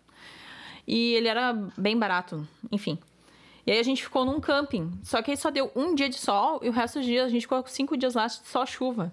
[0.87, 2.97] E ele era bem barato, enfim.
[3.67, 4.93] E aí a gente ficou num camping.
[5.03, 7.31] Só que aí só deu um dia de sol e o resto dos dias a
[7.31, 9.13] gente ficou cinco dias lá só chuva.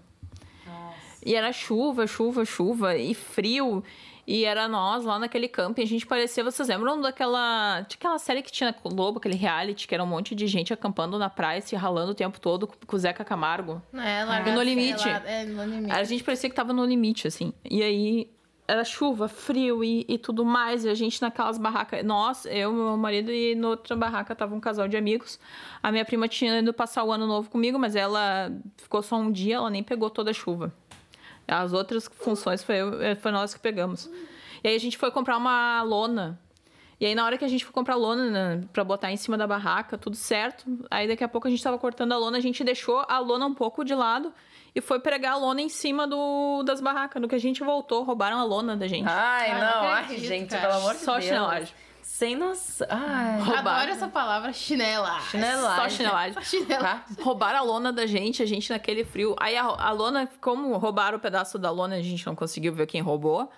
[1.25, 3.83] E era chuva, chuva, chuva e frio.
[4.31, 5.83] E era nós lá naquele camping.
[5.83, 6.41] A gente parecia.
[6.41, 7.81] Vocês lembram daquela.
[7.81, 10.71] De aquela série que tinha na Globo, aquele reality, que era um monte de gente
[10.71, 13.81] acampando na praia, se ralando o tempo todo com com o Zeca Camargo?
[13.93, 15.05] É No limite.
[15.05, 15.91] lá, É, no limite.
[15.91, 17.51] A gente parecia que tava no limite, assim.
[17.69, 18.29] E aí
[18.65, 20.85] era chuva, frio e, e tudo mais.
[20.85, 22.01] E a gente naquelas barracas.
[22.05, 25.37] Nós, eu, meu marido e na outra barraca tava um casal de amigos.
[25.83, 29.29] A minha prima tinha ido passar o ano novo comigo, mas ela ficou só um
[29.29, 30.73] dia, ela nem pegou toda a chuva.
[31.53, 34.09] As outras funções foi, eu- foi nós que pegamos.
[34.63, 36.39] E aí a gente foi comprar uma lona.
[36.99, 39.35] E aí, na hora que a gente foi comprar lona né, pra botar em cima
[39.37, 40.63] da barraca, tudo certo.
[40.89, 43.45] Aí, daqui a pouco, a gente tava cortando a lona, a gente deixou a lona
[43.47, 44.31] um pouco de lado
[44.75, 47.19] e foi pregar a lona em cima do, das barracas.
[47.19, 49.07] No que a gente voltou, roubaram a lona da gente.
[49.09, 49.81] Ai, Ah, não.
[49.83, 50.67] não Ai, acredito, gente, cara.
[50.67, 51.25] pelo amor de Só Deus.
[51.25, 51.73] chinelagem.
[52.21, 52.85] Sem noção.
[52.87, 53.39] Ai.
[53.39, 53.69] Roubaram.
[53.71, 55.19] Adoro essa palavra, chinela.
[55.21, 55.75] Chinelagem.
[55.75, 56.33] Só chinelagem.
[56.33, 56.83] Só chinela.
[56.83, 57.05] Tá?
[57.19, 59.35] Roubaram a lona da gente, a gente naquele frio.
[59.39, 62.85] Aí a, a lona, como roubaram o pedaço da lona, a gente não conseguiu ver
[62.85, 63.49] quem roubou.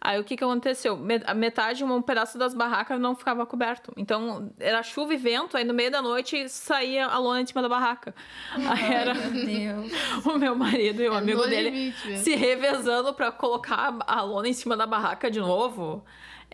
[0.00, 0.96] Aí o que que aconteceu?
[0.96, 3.92] Metade, um pedaço das barracas não ficava coberto.
[3.96, 7.60] Então era chuva e vento, aí no meio da noite saía a lona em cima
[7.60, 8.14] da barraca.
[8.54, 9.92] Aí era Meu Deus.
[10.26, 12.22] o meu marido e o É amigo dele limite mesmo.
[12.24, 16.04] se revezando pra colocar a lona em cima da barraca de novo.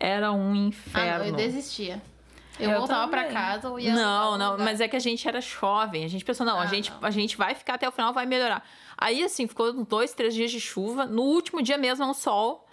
[0.01, 1.25] Era um Ah, não, inferno.
[1.27, 2.01] eu desistia.
[2.59, 3.35] Eu, Eu voltava pra também.
[3.37, 6.05] casa ou ia Não, não, mas é que a gente era jovem.
[6.05, 6.99] A gente pensou, não, a, Ah, gente, não.
[7.03, 8.65] a gente vai ficar até o final, vai melhorar.
[8.97, 11.07] Aí, assim, ficou dois, três dias de chuva.
[11.07, 12.67] No último dia mesmo, um sol.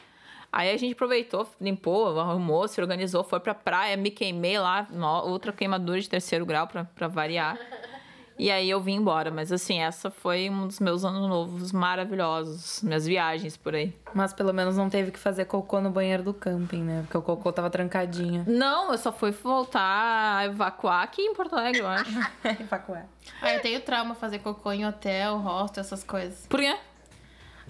[0.52, 4.88] Aí a gente aproveitou, limpou, arrumou, se organizou, foi pra praia, me queimei lá,
[5.26, 7.58] outra queimadura de terceiro grau pra, pra variar.
[8.38, 9.32] E aí eu vim embora.
[9.32, 12.82] Mas assim, essa foi um dos meus anos novos maravilhosos.
[12.82, 13.94] Minhas viagens por aí.
[14.14, 17.02] Mas pelo menos não teve que fazer cocô no banheiro do camping, né?
[17.04, 18.44] Porque o cocô tava trancadinho.
[18.48, 22.12] Não, eu só fui voltar a evacuar aqui em Porto Alegre, eu acho.
[22.60, 23.06] Evacuar.
[23.42, 26.46] Ah, eu tenho trauma fazer cocô em hotel, hostel, essas coisas.
[26.48, 26.76] Por quê?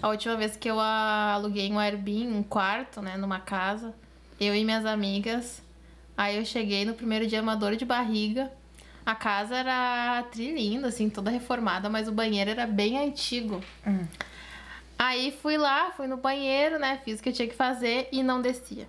[0.02, 3.94] A última vez que eu aluguei um Airbnb, um quarto, né, numa casa,
[4.38, 5.62] eu e minhas amigas.
[6.16, 8.50] Aí eu cheguei no primeiro dia uma dor de barriga.
[9.06, 13.62] A casa era trilinda, assim, toda reformada, mas o banheiro era bem antigo.
[14.98, 18.20] Aí fui lá, fui no banheiro, né, fiz o que eu tinha que fazer e
[18.20, 18.88] não descia.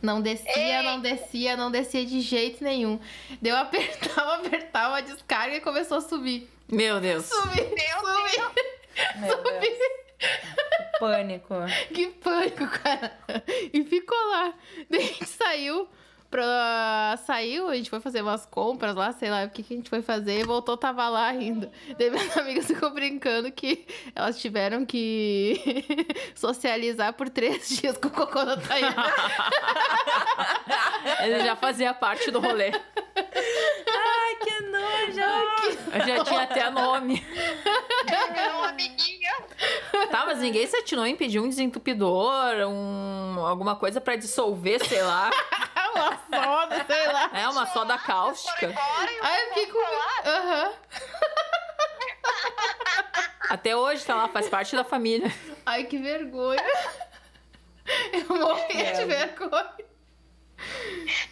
[0.00, 2.98] Não descia, não descia, não descia de jeito nenhum.
[3.40, 6.50] Deu apertava, apertava a descarga e começou a subir.
[6.66, 7.26] Meu Deus.
[7.26, 9.20] Subir, subir.
[9.20, 9.78] Meu Deus.
[10.98, 11.54] Pânico.
[11.92, 13.12] Que pânico, cara.
[13.72, 14.54] E ficou lá.
[14.88, 15.88] Daí a gente saiu
[16.32, 17.18] pra.
[17.26, 19.90] Saiu, a gente foi fazer umas compras lá, sei lá o que, que a gente
[19.90, 21.70] foi fazer, e voltou, tava lá ainda.
[21.98, 25.84] Daí minhas amigas ficou brincando que elas tiveram que
[26.34, 29.12] socializar por três dias com o cocô da Tayana.
[31.22, 32.72] Ele já fazia parte do rolê.
[32.72, 35.82] Ai, que nojo!
[35.92, 37.22] Eu já tinha até nome.
[40.10, 45.02] Tá, mas ninguém se atinou em pedir um desentupidor, um, alguma coisa pra dissolver, sei
[45.02, 45.30] lá.
[45.94, 47.30] Uma soda, sei lá.
[47.34, 48.66] É, uma soda cáustica.
[48.66, 49.78] embora Aí eu fiquei com.
[50.28, 50.72] Aham.
[53.50, 55.30] Até hoje tá lá, faz parte da família.
[55.66, 56.62] Ai, que vergonha.
[58.12, 59.74] Eu morria de vergonha.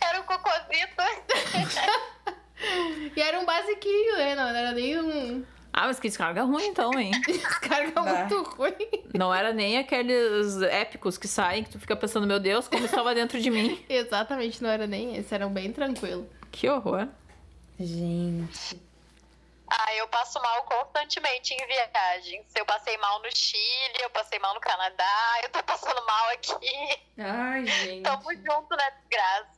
[0.00, 0.70] Era um cocôzito.
[3.16, 4.34] E era um basiquinho, né?
[4.34, 5.44] Não era nem um.
[5.72, 7.12] Ah, mas que descarga ruim então, hein?
[7.26, 8.02] Descarga Bah.
[8.26, 8.72] muito ruim.
[9.16, 13.14] Não era nem aqueles épicos que saem que tu fica pensando, meu Deus, como estava
[13.14, 13.78] dentro de mim.
[13.88, 16.26] Exatamente, não era nem esse, era um bem tranquilo.
[16.50, 17.06] Que horror.
[17.78, 18.76] Gente.
[19.70, 22.44] Ah, eu passo mal constantemente em viagens.
[22.56, 27.02] Eu passei mal no Chile, eu passei mal no Canadá, eu tô passando mal aqui.
[27.18, 28.02] Ai, gente.
[28.02, 29.52] Tamo junto, né, desgraça.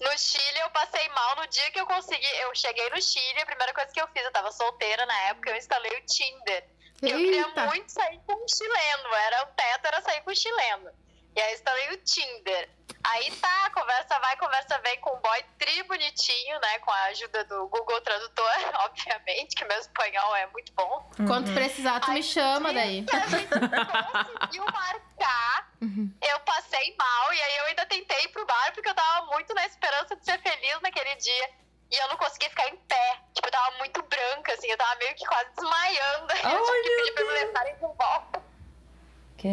[0.00, 2.36] No Chile eu passei mal no dia que eu consegui.
[2.42, 5.50] Eu cheguei no Chile, a primeira coisa que eu fiz, eu tava solteira na época,
[5.50, 6.64] eu instalei o Tinder.
[7.02, 9.14] Eu queria muito sair com um chileno.
[9.14, 10.90] Era o teto, era sair com um chileno.
[11.36, 12.70] E aí instalei o Tinder.
[13.04, 16.78] Aí tá, conversa vai, conversa vem com um boy tri bonitinho, né?
[16.78, 18.50] Com a ajuda do Google Tradutor,
[18.86, 21.08] obviamente, que meu espanhol é muito bom.
[21.26, 23.04] Quando precisar, tu me chama daí.
[23.12, 25.70] A gente conseguiu marcar.
[26.22, 29.54] Eu passei mal e aí eu ainda tentei ir pro bar porque eu tava muito
[29.54, 31.50] na esperança de ser feliz naquele dia.
[31.90, 33.20] E eu não consegui ficar em pé.
[33.34, 36.32] Tipo, eu tava muito branca, assim, eu tava meio que quase desmaiando.
[36.32, 38.45] Aí eu tive que pedir pra me levarem de volta.
[39.36, 39.48] Que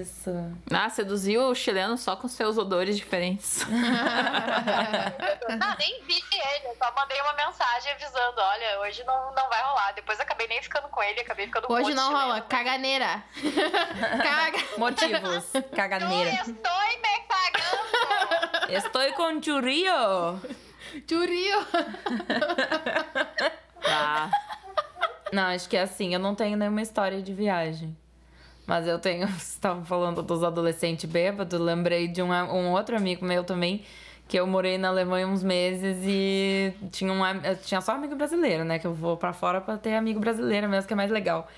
[0.00, 0.30] isso.
[0.74, 3.64] Ah, seduziu o chileno só com seus odores diferentes.
[3.68, 9.62] Não, nem vi ele, eu só mandei uma mensagem avisando, olha, hoje não, não vai
[9.62, 9.92] rolar.
[9.92, 12.26] Depois acabei nem ficando com ele, acabei ficando com Hoje não chileno.
[12.26, 13.22] rola, caganeira.
[14.22, 14.58] Caga.
[14.76, 15.54] Motivos.
[15.54, 16.30] Eu Caganeira.
[16.30, 18.72] estou me cagando.
[18.72, 20.40] Estou com churrio.
[21.08, 21.66] Churio.
[23.84, 24.30] Ah,
[25.32, 27.96] Não, acho que é assim, eu não tenho nenhuma história de viagem.
[28.66, 29.26] Mas eu tenho.
[29.28, 33.82] Vocês estavam falando dos adolescentes bêbados, lembrei de um, um outro amigo meu também,
[34.28, 37.20] que eu morei na Alemanha uns meses e tinha, um,
[37.62, 38.78] tinha só amigo brasileiro, né?
[38.78, 41.48] Que eu vou pra fora pra ter amigo brasileiro mesmo, que é mais legal.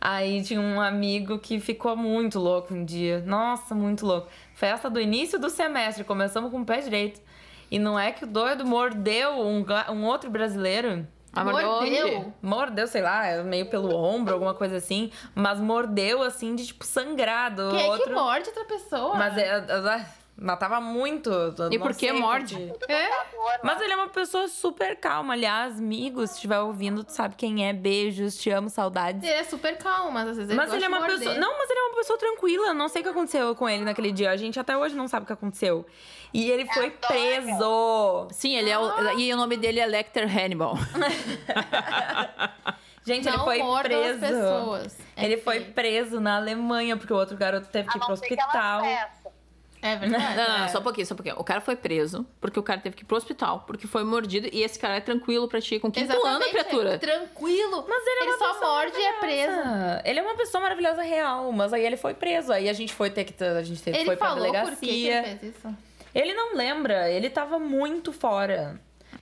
[0.00, 3.20] Aí tinha um amigo que ficou muito louco um dia.
[3.26, 4.28] Nossa, muito louco.
[4.54, 7.20] Festa do início do semestre, começamos com o pé direito.
[7.70, 11.06] E não é que o doido mordeu um, um outro brasileiro.
[11.32, 12.32] Ah, Mordeu.
[12.42, 15.10] Mordeu, sei lá, meio pelo ombro, alguma coisa assim.
[15.34, 17.70] Mas mordeu, assim, de tipo sangrado.
[17.70, 18.14] Quem é que outro...
[18.14, 19.14] morde outra pessoa?
[19.14, 19.64] Mas é.
[20.38, 21.30] É- Mas tava muito.
[21.70, 22.54] E por que morde?
[22.78, 23.08] porque- É?
[23.62, 25.32] Mas ele é uma pessoa super calma.
[25.34, 27.72] Aliás, amigos, se estiver ouvindo, tu sabe quem é.
[27.72, 29.22] Beijos, te amo, saudades.
[29.22, 31.34] Ele é super calmo, mas às vezes Mas ele é uma pessoa.
[31.34, 32.68] Não, mas ele é uma pessoa tranquila.
[32.68, 34.30] Eu Não sei o que aconteceu com ele naquele dia.
[34.30, 35.84] A gente até hoje não sabe o que aconteceu.
[36.32, 37.00] E ele foi adoro.
[37.08, 38.28] preso.
[38.32, 39.18] Sim, ele é o.
[39.18, 40.76] E o nome dele é Lecter Hannibal.
[43.04, 44.20] Gente, Não ele foi preso.
[44.20, 44.98] pessoas.
[45.16, 48.12] É ele foi preso na Alemanha, porque o outro garoto teve que ir pro que
[48.12, 48.82] hospital.
[49.80, 50.24] É verdade.
[50.36, 50.68] Não, não, não, É.
[50.68, 51.36] só um pouquinho, só um pouquinho.
[51.38, 54.48] O cara foi preso porque o cara teve que ir pro hospital, porque foi mordido
[54.52, 55.78] e esse cara é tranquilo pra ti.
[55.78, 56.98] Com quinto ano, Exatamente, criatura.
[56.98, 57.84] Tranquilo.
[57.88, 59.60] Mas ele é Ele uma só pessoa morde e é preso.
[60.04, 62.52] Ele é uma pessoa maravilhosa real, mas aí ele foi preso.
[62.52, 63.42] Aí a gente foi ter que.
[63.44, 64.70] A gente teve, Ele foi pra falou delegacia.
[64.72, 65.76] por que, que ele fez isso?
[66.14, 68.80] Ele não lembra, ele tava muito fora.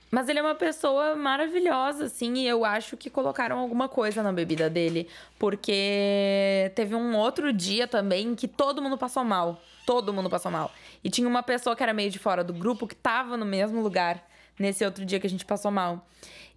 [0.09, 4.31] Mas ele é uma pessoa maravilhosa, assim, e eu acho que colocaram alguma coisa na
[4.31, 5.07] bebida dele.
[5.37, 9.61] Porque teve um outro dia também que todo mundo passou mal.
[9.87, 10.69] Todo mundo passou mal.
[11.01, 13.79] E tinha uma pessoa que era meio de fora do grupo que tava no mesmo
[13.81, 14.21] lugar
[14.59, 16.05] nesse outro dia que a gente passou mal.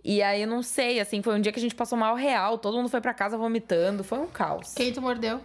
[0.02, 2.58] E aí eu não sei, assim, foi um dia que a gente passou mal real.
[2.58, 4.02] Todo mundo foi pra casa vomitando.
[4.02, 4.74] Foi um caos.
[4.74, 5.40] Quem tu mordeu?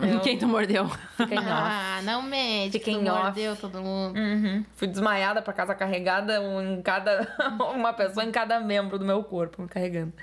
[0.00, 0.88] Eu- Quem tu mordeu?
[1.18, 1.48] Fiquei em off.
[1.50, 2.72] Ah, não mente.
[2.72, 3.22] Fiquei em off.
[3.24, 4.18] mordeu todo mundo.
[4.18, 4.64] Uhum.
[4.74, 7.28] Fui desmaiada pra casa carregada, um em cada.
[7.76, 10.14] uma pessoa em cada membro do meu corpo, me carregando.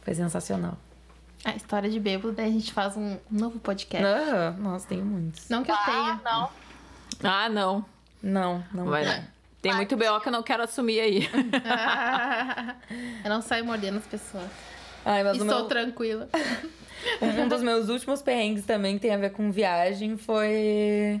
[0.00, 0.78] Foi sensacional.
[1.44, 4.04] A história de bêbado, daí a gente faz um novo podcast.
[4.06, 5.48] Aham, Nossa, tenho muitos.
[5.48, 6.20] Não que eu Ah, tenha.
[6.24, 6.50] não.
[7.24, 7.84] Ah, não.
[8.22, 8.84] Não, não.
[8.86, 9.24] Vai não.
[9.62, 11.28] Tem muito BO que eu não quero assumir aí.
[13.24, 14.48] eu não saio mordendo as pessoas.
[15.04, 16.28] Ai, mas e sou meu, tranquila.
[17.20, 21.20] um dos meus últimos perrengues também que tem a ver com viagem foi.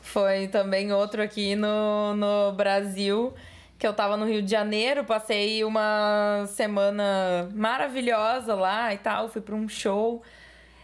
[0.00, 3.32] Foi também outro aqui no, no Brasil,
[3.82, 9.42] que eu tava no Rio de Janeiro, passei uma semana maravilhosa lá e tal, fui
[9.42, 10.22] pra um show.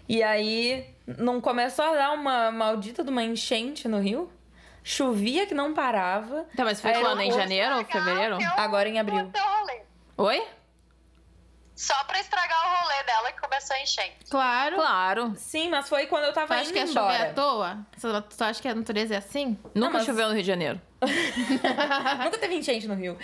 [0.09, 4.29] E aí não começou a dar uma maldita de uma enchente no Rio?
[4.83, 6.45] Chovia que não parava.
[6.57, 7.21] Tá, mas foi quando?
[7.21, 8.37] Em janeiro ou fevereiro?
[8.57, 9.31] Agora em abril.
[10.17, 10.43] Oi?
[11.79, 14.13] Só pra estragar o rolê dela que começou a encher.
[14.29, 14.75] Claro.
[14.75, 15.35] Claro.
[15.37, 17.79] Sim, mas foi quando eu Tu tava acha indo que é chover à toa?
[17.97, 19.57] Você- Tu acha que a natureza é assim?
[19.77, 20.81] Nunca mas- choveu no Rio de Janeiro.
[22.25, 23.17] Nunca teve enchente no Rio.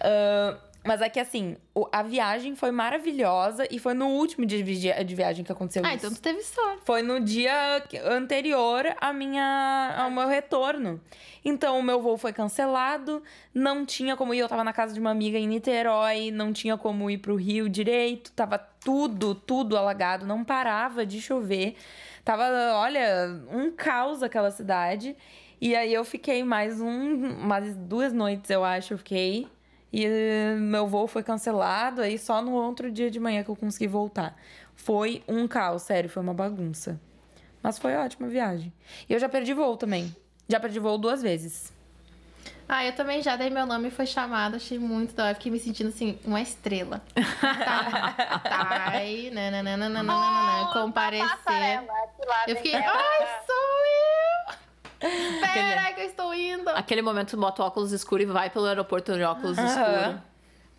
[0.00, 4.62] Ah, mas é que assim, o- a viagem foi maravilhosa e foi no último dia
[4.62, 6.06] de vi- de viagem que aconteceu Ah, isso.
[6.06, 6.82] então tu teve sorte.
[6.84, 11.00] Foi no dia que- anterior à minha, ao meu retorno.
[11.44, 14.38] Então, o meu voo foi cancelado, não tinha como ir.
[14.38, 17.68] Eu tava na casa de uma amiga em Niterói, não tinha como ir pro Rio
[17.68, 18.30] direito.
[18.32, 21.76] Tava tudo, tudo alagado, não parava de chover.
[22.24, 22.44] Tava,
[22.74, 25.16] olha, um caos aquela cidade.
[25.60, 29.46] E aí eu fiquei mais um, mais duas noites, eu acho, eu fiquei.
[29.94, 33.54] E eh, meu voo foi cancelado, aí só no outro dia de manhã que eu
[33.54, 34.36] consegui voltar.
[34.74, 37.00] Foi um caos, sério, foi uma bagunça.
[37.62, 38.72] Mas foi ótima a viagem.
[39.08, 40.12] E eu já perdi voo também.
[40.48, 41.72] Já perdi voo duas vezes.
[42.68, 45.34] Ah, eu também já dei meu nome e foi chamado, achei muito da hora.
[45.36, 47.00] Fiquei me sentindo assim, uma estrela.
[47.40, 51.28] tá, tá, aí, nananana, comparecer.
[51.28, 54.33] Passarela, que lá Eu fiquei, ai, sou eu!
[55.40, 56.68] Pera que eu estou indo!
[56.70, 59.68] Aquele momento tu bota o óculos escuro e vai pelo aeroporto de óculos Aham.
[59.68, 60.22] escuro.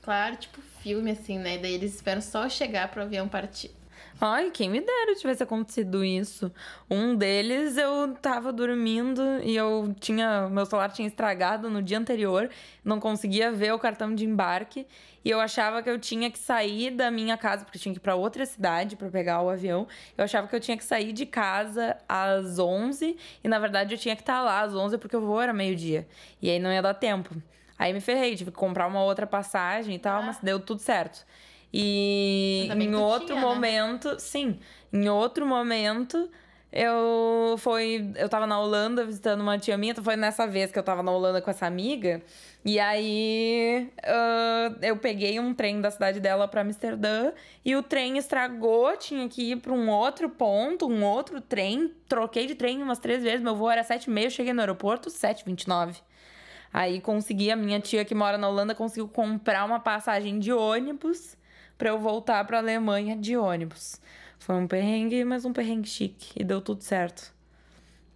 [0.02, 1.58] Claro, tipo filme, assim, né?
[1.58, 3.72] Daí eles esperam só chegar pro avião partir.
[4.20, 6.50] Ai, quem me dera tivesse acontecido isso.
[6.90, 10.48] Um deles eu tava dormindo e eu tinha.
[10.50, 12.50] Meu celular tinha estragado no dia anterior,
[12.84, 14.88] não conseguia ver o cartão de embarque.
[15.24, 18.00] E eu achava que eu tinha que sair da minha casa, porque eu tinha que
[18.00, 19.86] ir pra outra cidade pra pegar o avião.
[20.18, 23.98] Eu achava que eu tinha que sair de casa às 11 e na verdade eu
[23.98, 26.08] tinha que estar lá às 11 porque o voo era meio-dia.
[26.42, 27.36] E aí não ia dar tempo.
[27.78, 31.26] Aí me ferrei, tive que comprar uma outra passagem e tal, mas deu tudo certo.
[31.78, 33.42] E em outro tinha, né?
[33.42, 34.58] momento, sim,
[34.94, 36.30] em outro momento,
[36.72, 40.80] eu foi, eu tava na Holanda visitando uma tia minha, então foi nessa vez que
[40.80, 42.22] eu tava na Holanda com essa amiga,
[42.64, 47.34] e aí ah, eu peguei um trem da cidade dela pra Amsterdã
[47.66, 52.46] e o trem estragou, tinha que ir pra um outro ponto, um outro trem, troquei
[52.46, 55.42] de trem umas três vezes, meu voo era sete e meia, cheguei no aeroporto sete
[55.42, 56.00] e vinte e nove.
[56.72, 61.36] Aí consegui, a minha tia que mora na Holanda conseguiu comprar uma passagem de ônibus
[61.78, 64.00] pra eu voltar pra Alemanha de ônibus.
[64.40, 66.32] Foi um perrengue, mas um perrengue chique.
[66.36, 67.34] E deu tudo certo.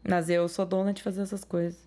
[0.08, 1.80] Mas eu sou dona de fazer essas coisas.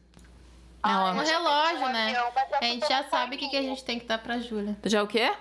[0.83, 2.09] Ah, um já relógio, perdi um né?
[2.09, 4.19] avião, mas A gente já não sabe o que, que a gente tem que dar
[4.19, 4.77] pra Júlia.
[4.85, 5.33] Já é o quê?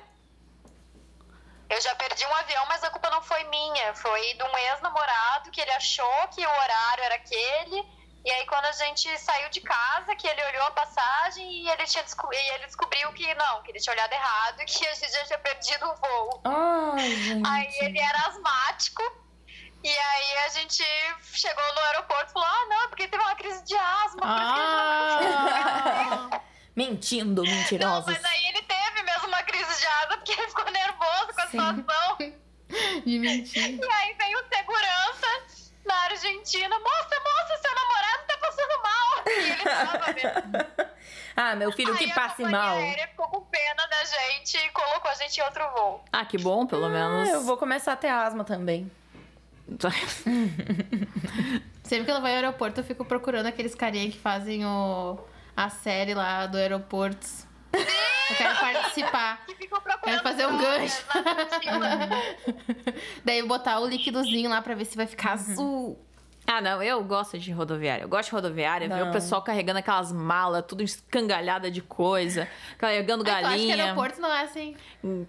[1.67, 3.93] Eu já perdi um avião, mas a culpa não foi minha.
[3.95, 7.83] Foi de um ex-namorado que ele achou que o horário era aquele.
[8.23, 11.83] E aí, quando a gente saiu de casa, que ele olhou a passagem e ele,
[11.85, 15.11] tinha e ele descobriu que não, que ele tinha olhado errado e que a gente
[15.11, 16.41] já tinha perdido o voo.
[16.45, 17.41] Ai.
[17.47, 19.01] Aí ele era asmático.
[19.83, 20.83] E aí a gente
[21.33, 24.21] chegou no aeroporto e falou: Ah, não, porque teve uma crise de asma,
[26.75, 28.05] Mentindo, Não, mentirosos.
[28.05, 31.47] mas aí ele teve mesmo uma crise de asma, porque ele ficou nervoso com a
[31.47, 31.59] Sim.
[31.59, 32.41] situação.
[33.05, 33.79] De mentir.
[33.81, 35.50] E aí veio o segurança
[35.91, 36.79] na Argentina.
[36.79, 39.23] Moça, moça, seu namorado tá passando mal.
[39.27, 40.91] E ele tava mesmo.
[41.33, 42.75] Ah, meu filho, aí que a passe mal.
[42.75, 46.03] aérea ficou com pena da gente e colocou a gente em outro voo.
[46.11, 47.29] Ah, que bom, pelo menos.
[47.29, 48.91] Ah, eu vou começar a ter asma também.
[51.83, 55.17] Sempre que eu vou ao aeroporto, eu fico procurando aqueles carinha que fazem o...
[55.55, 57.47] a série lá do aeroportos.
[57.73, 59.41] Eu quero participar.
[59.61, 59.67] Que
[60.09, 61.03] Quero fazer um gancho.
[61.13, 62.09] mochila.
[63.23, 65.97] Daí botar o líquidozinho lá pra ver se vai ficar azul.
[66.47, 68.03] Ah, não, eu gosto de rodoviária.
[68.03, 72.47] Eu gosto de rodoviária, ver o pessoal carregando aquelas malas, tudo escangalhada de coisa,
[72.79, 74.75] carregando Ah, tu acha que galinha, aeroporto não é assim?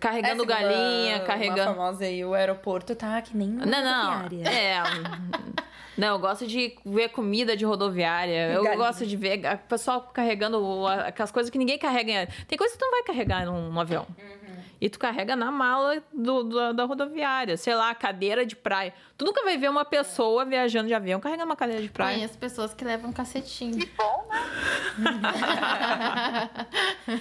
[0.00, 1.74] carregando É, galinha, Uma carregando.
[1.74, 4.18] famosa aí, o aeroporto tá que nem uma Não, não.
[4.22, 4.48] rodoviária.
[4.48, 4.82] É.
[5.96, 8.52] Não, eu gosto de ver comida de rodoviária.
[8.52, 12.28] Eu gosto de ver o pessoal carregando aquelas coisas que ninguém carrega.
[12.48, 14.06] Tem coisa que tu não vai carregar num, num avião.
[14.84, 17.56] E tu carrega na mala do, do- da rodoviária.
[17.56, 18.92] Sei lá, cadeira de praia.
[19.16, 22.16] Tu nunca vai ver uma pessoa viajando de avião carregando uma cadeira de praia.
[22.16, 23.78] Conheço pessoas que levam cacetinho.
[23.78, 24.42] Que bom, né?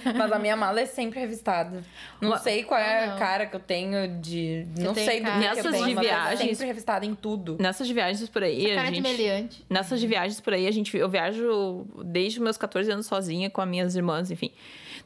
[0.18, 1.84] Mas a minha mala é sempre revistada.
[2.20, 3.14] Não sei qual é não.
[3.14, 4.66] a cara que eu tenho de.
[4.78, 7.06] não tem sei do que, que eu Nessas tenho, de mas é viagens- sempre revistada
[7.06, 7.56] em tudo.
[7.60, 9.02] Nessas de viagens por aí, a Cara de gente...
[9.04, 9.64] meliante.
[9.70, 13.48] Nessas de viagens por aí, a gente, eu viajo desde os meus 14 anos sozinha
[13.50, 14.50] com as minhas irmãs, enfim.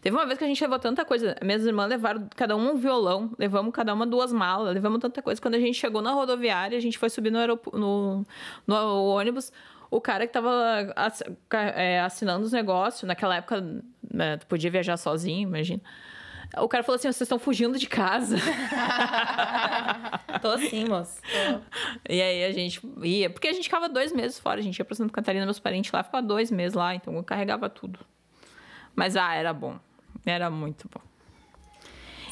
[0.01, 1.37] Teve uma vez que a gente levou tanta coisa.
[1.43, 5.41] Minhas irmãs levaram cada uma um violão, levamos cada uma duas malas, levamos tanta coisa.
[5.41, 7.41] Quando a gente chegou na rodoviária, a gente foi subir no,
[7.73, 8.27] no,
[8.67, 9.53] no ônibus.
[9.91, 10.95] O cara que tava
[11.75, 13.63] é, assinando os negócios, naquela época,
[14.13, 15.81] né, tu podia viajar sozinho, imagina.
[16.59, 18.37] O cara falou assim: vocês estão fugindo de casa.
[20.41, 21.21] Tô assim, moço.
[22.09, 24.85] E aí a gente ia, porque a gente ficava dois meses fora, a gente ia
[24.85, 28.01] pra Santa Catarina, meus parentes lá, ficava dois meses lá, então eu carregava tudo.
[28.95, 29.79] Mas ah, era bom.
[30.27, 31.01] Era muito bom.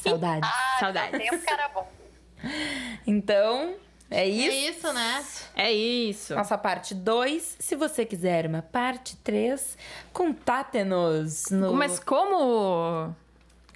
[0.03, 0.51] Saudades.
[0.53, 1.19] Ah, Saudades.
[1.19, 1.89] Tempo que era bom.
[3.07, 3.75] Então,
[4.11, 4.79] é É isso.
[4.79, 5.25] isso, né?
[5.57, 6.35] É isso.
[6.35, 7.57] Nossa parte 2.
[7.59, 9.79] Se você quiser uma parte 3,
[10.13, 11.73] contate-nos no.
[11.73, 13.15] Mas como.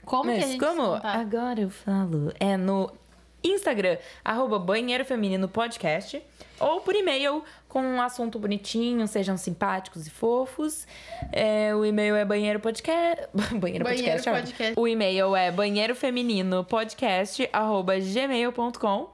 [0.04, 0.82] Como que a Mas gente como?
[0.94, 1.16] contar?
[1.18, 2.32] Agora eu falo.
[2.38, 2.90] É no
[3.42, 6.22] Instagram, arroba Banheiro Feminino Podcast.
[6.60, 10.86] Ou por e-mail com um assunto bonitinho, sejam simpáticos e fofos.
[11.30, 13.28] É, o e-mail é banheiro podcast.
[13.58, 14.74] banheiro, Banheiro podcast, podcast.
[14.76, 19.10] O e-mail é banheiro feminino podcast arroba gmail.com.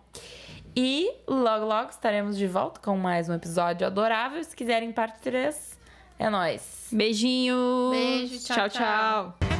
[0.77, 4.43] E logo, logo estaremos de volta com mais um episódio adorável.
[4.43, 5.79] Se quiserem parte 3,
[6.19, 6.89] é nóis.
[6.93, 7.91] Beijinho.
[7.91, 8.69] Beijo, tchau, tchau.
[8.69, 9.37] tchau.
[9.41, 9.54] tchau.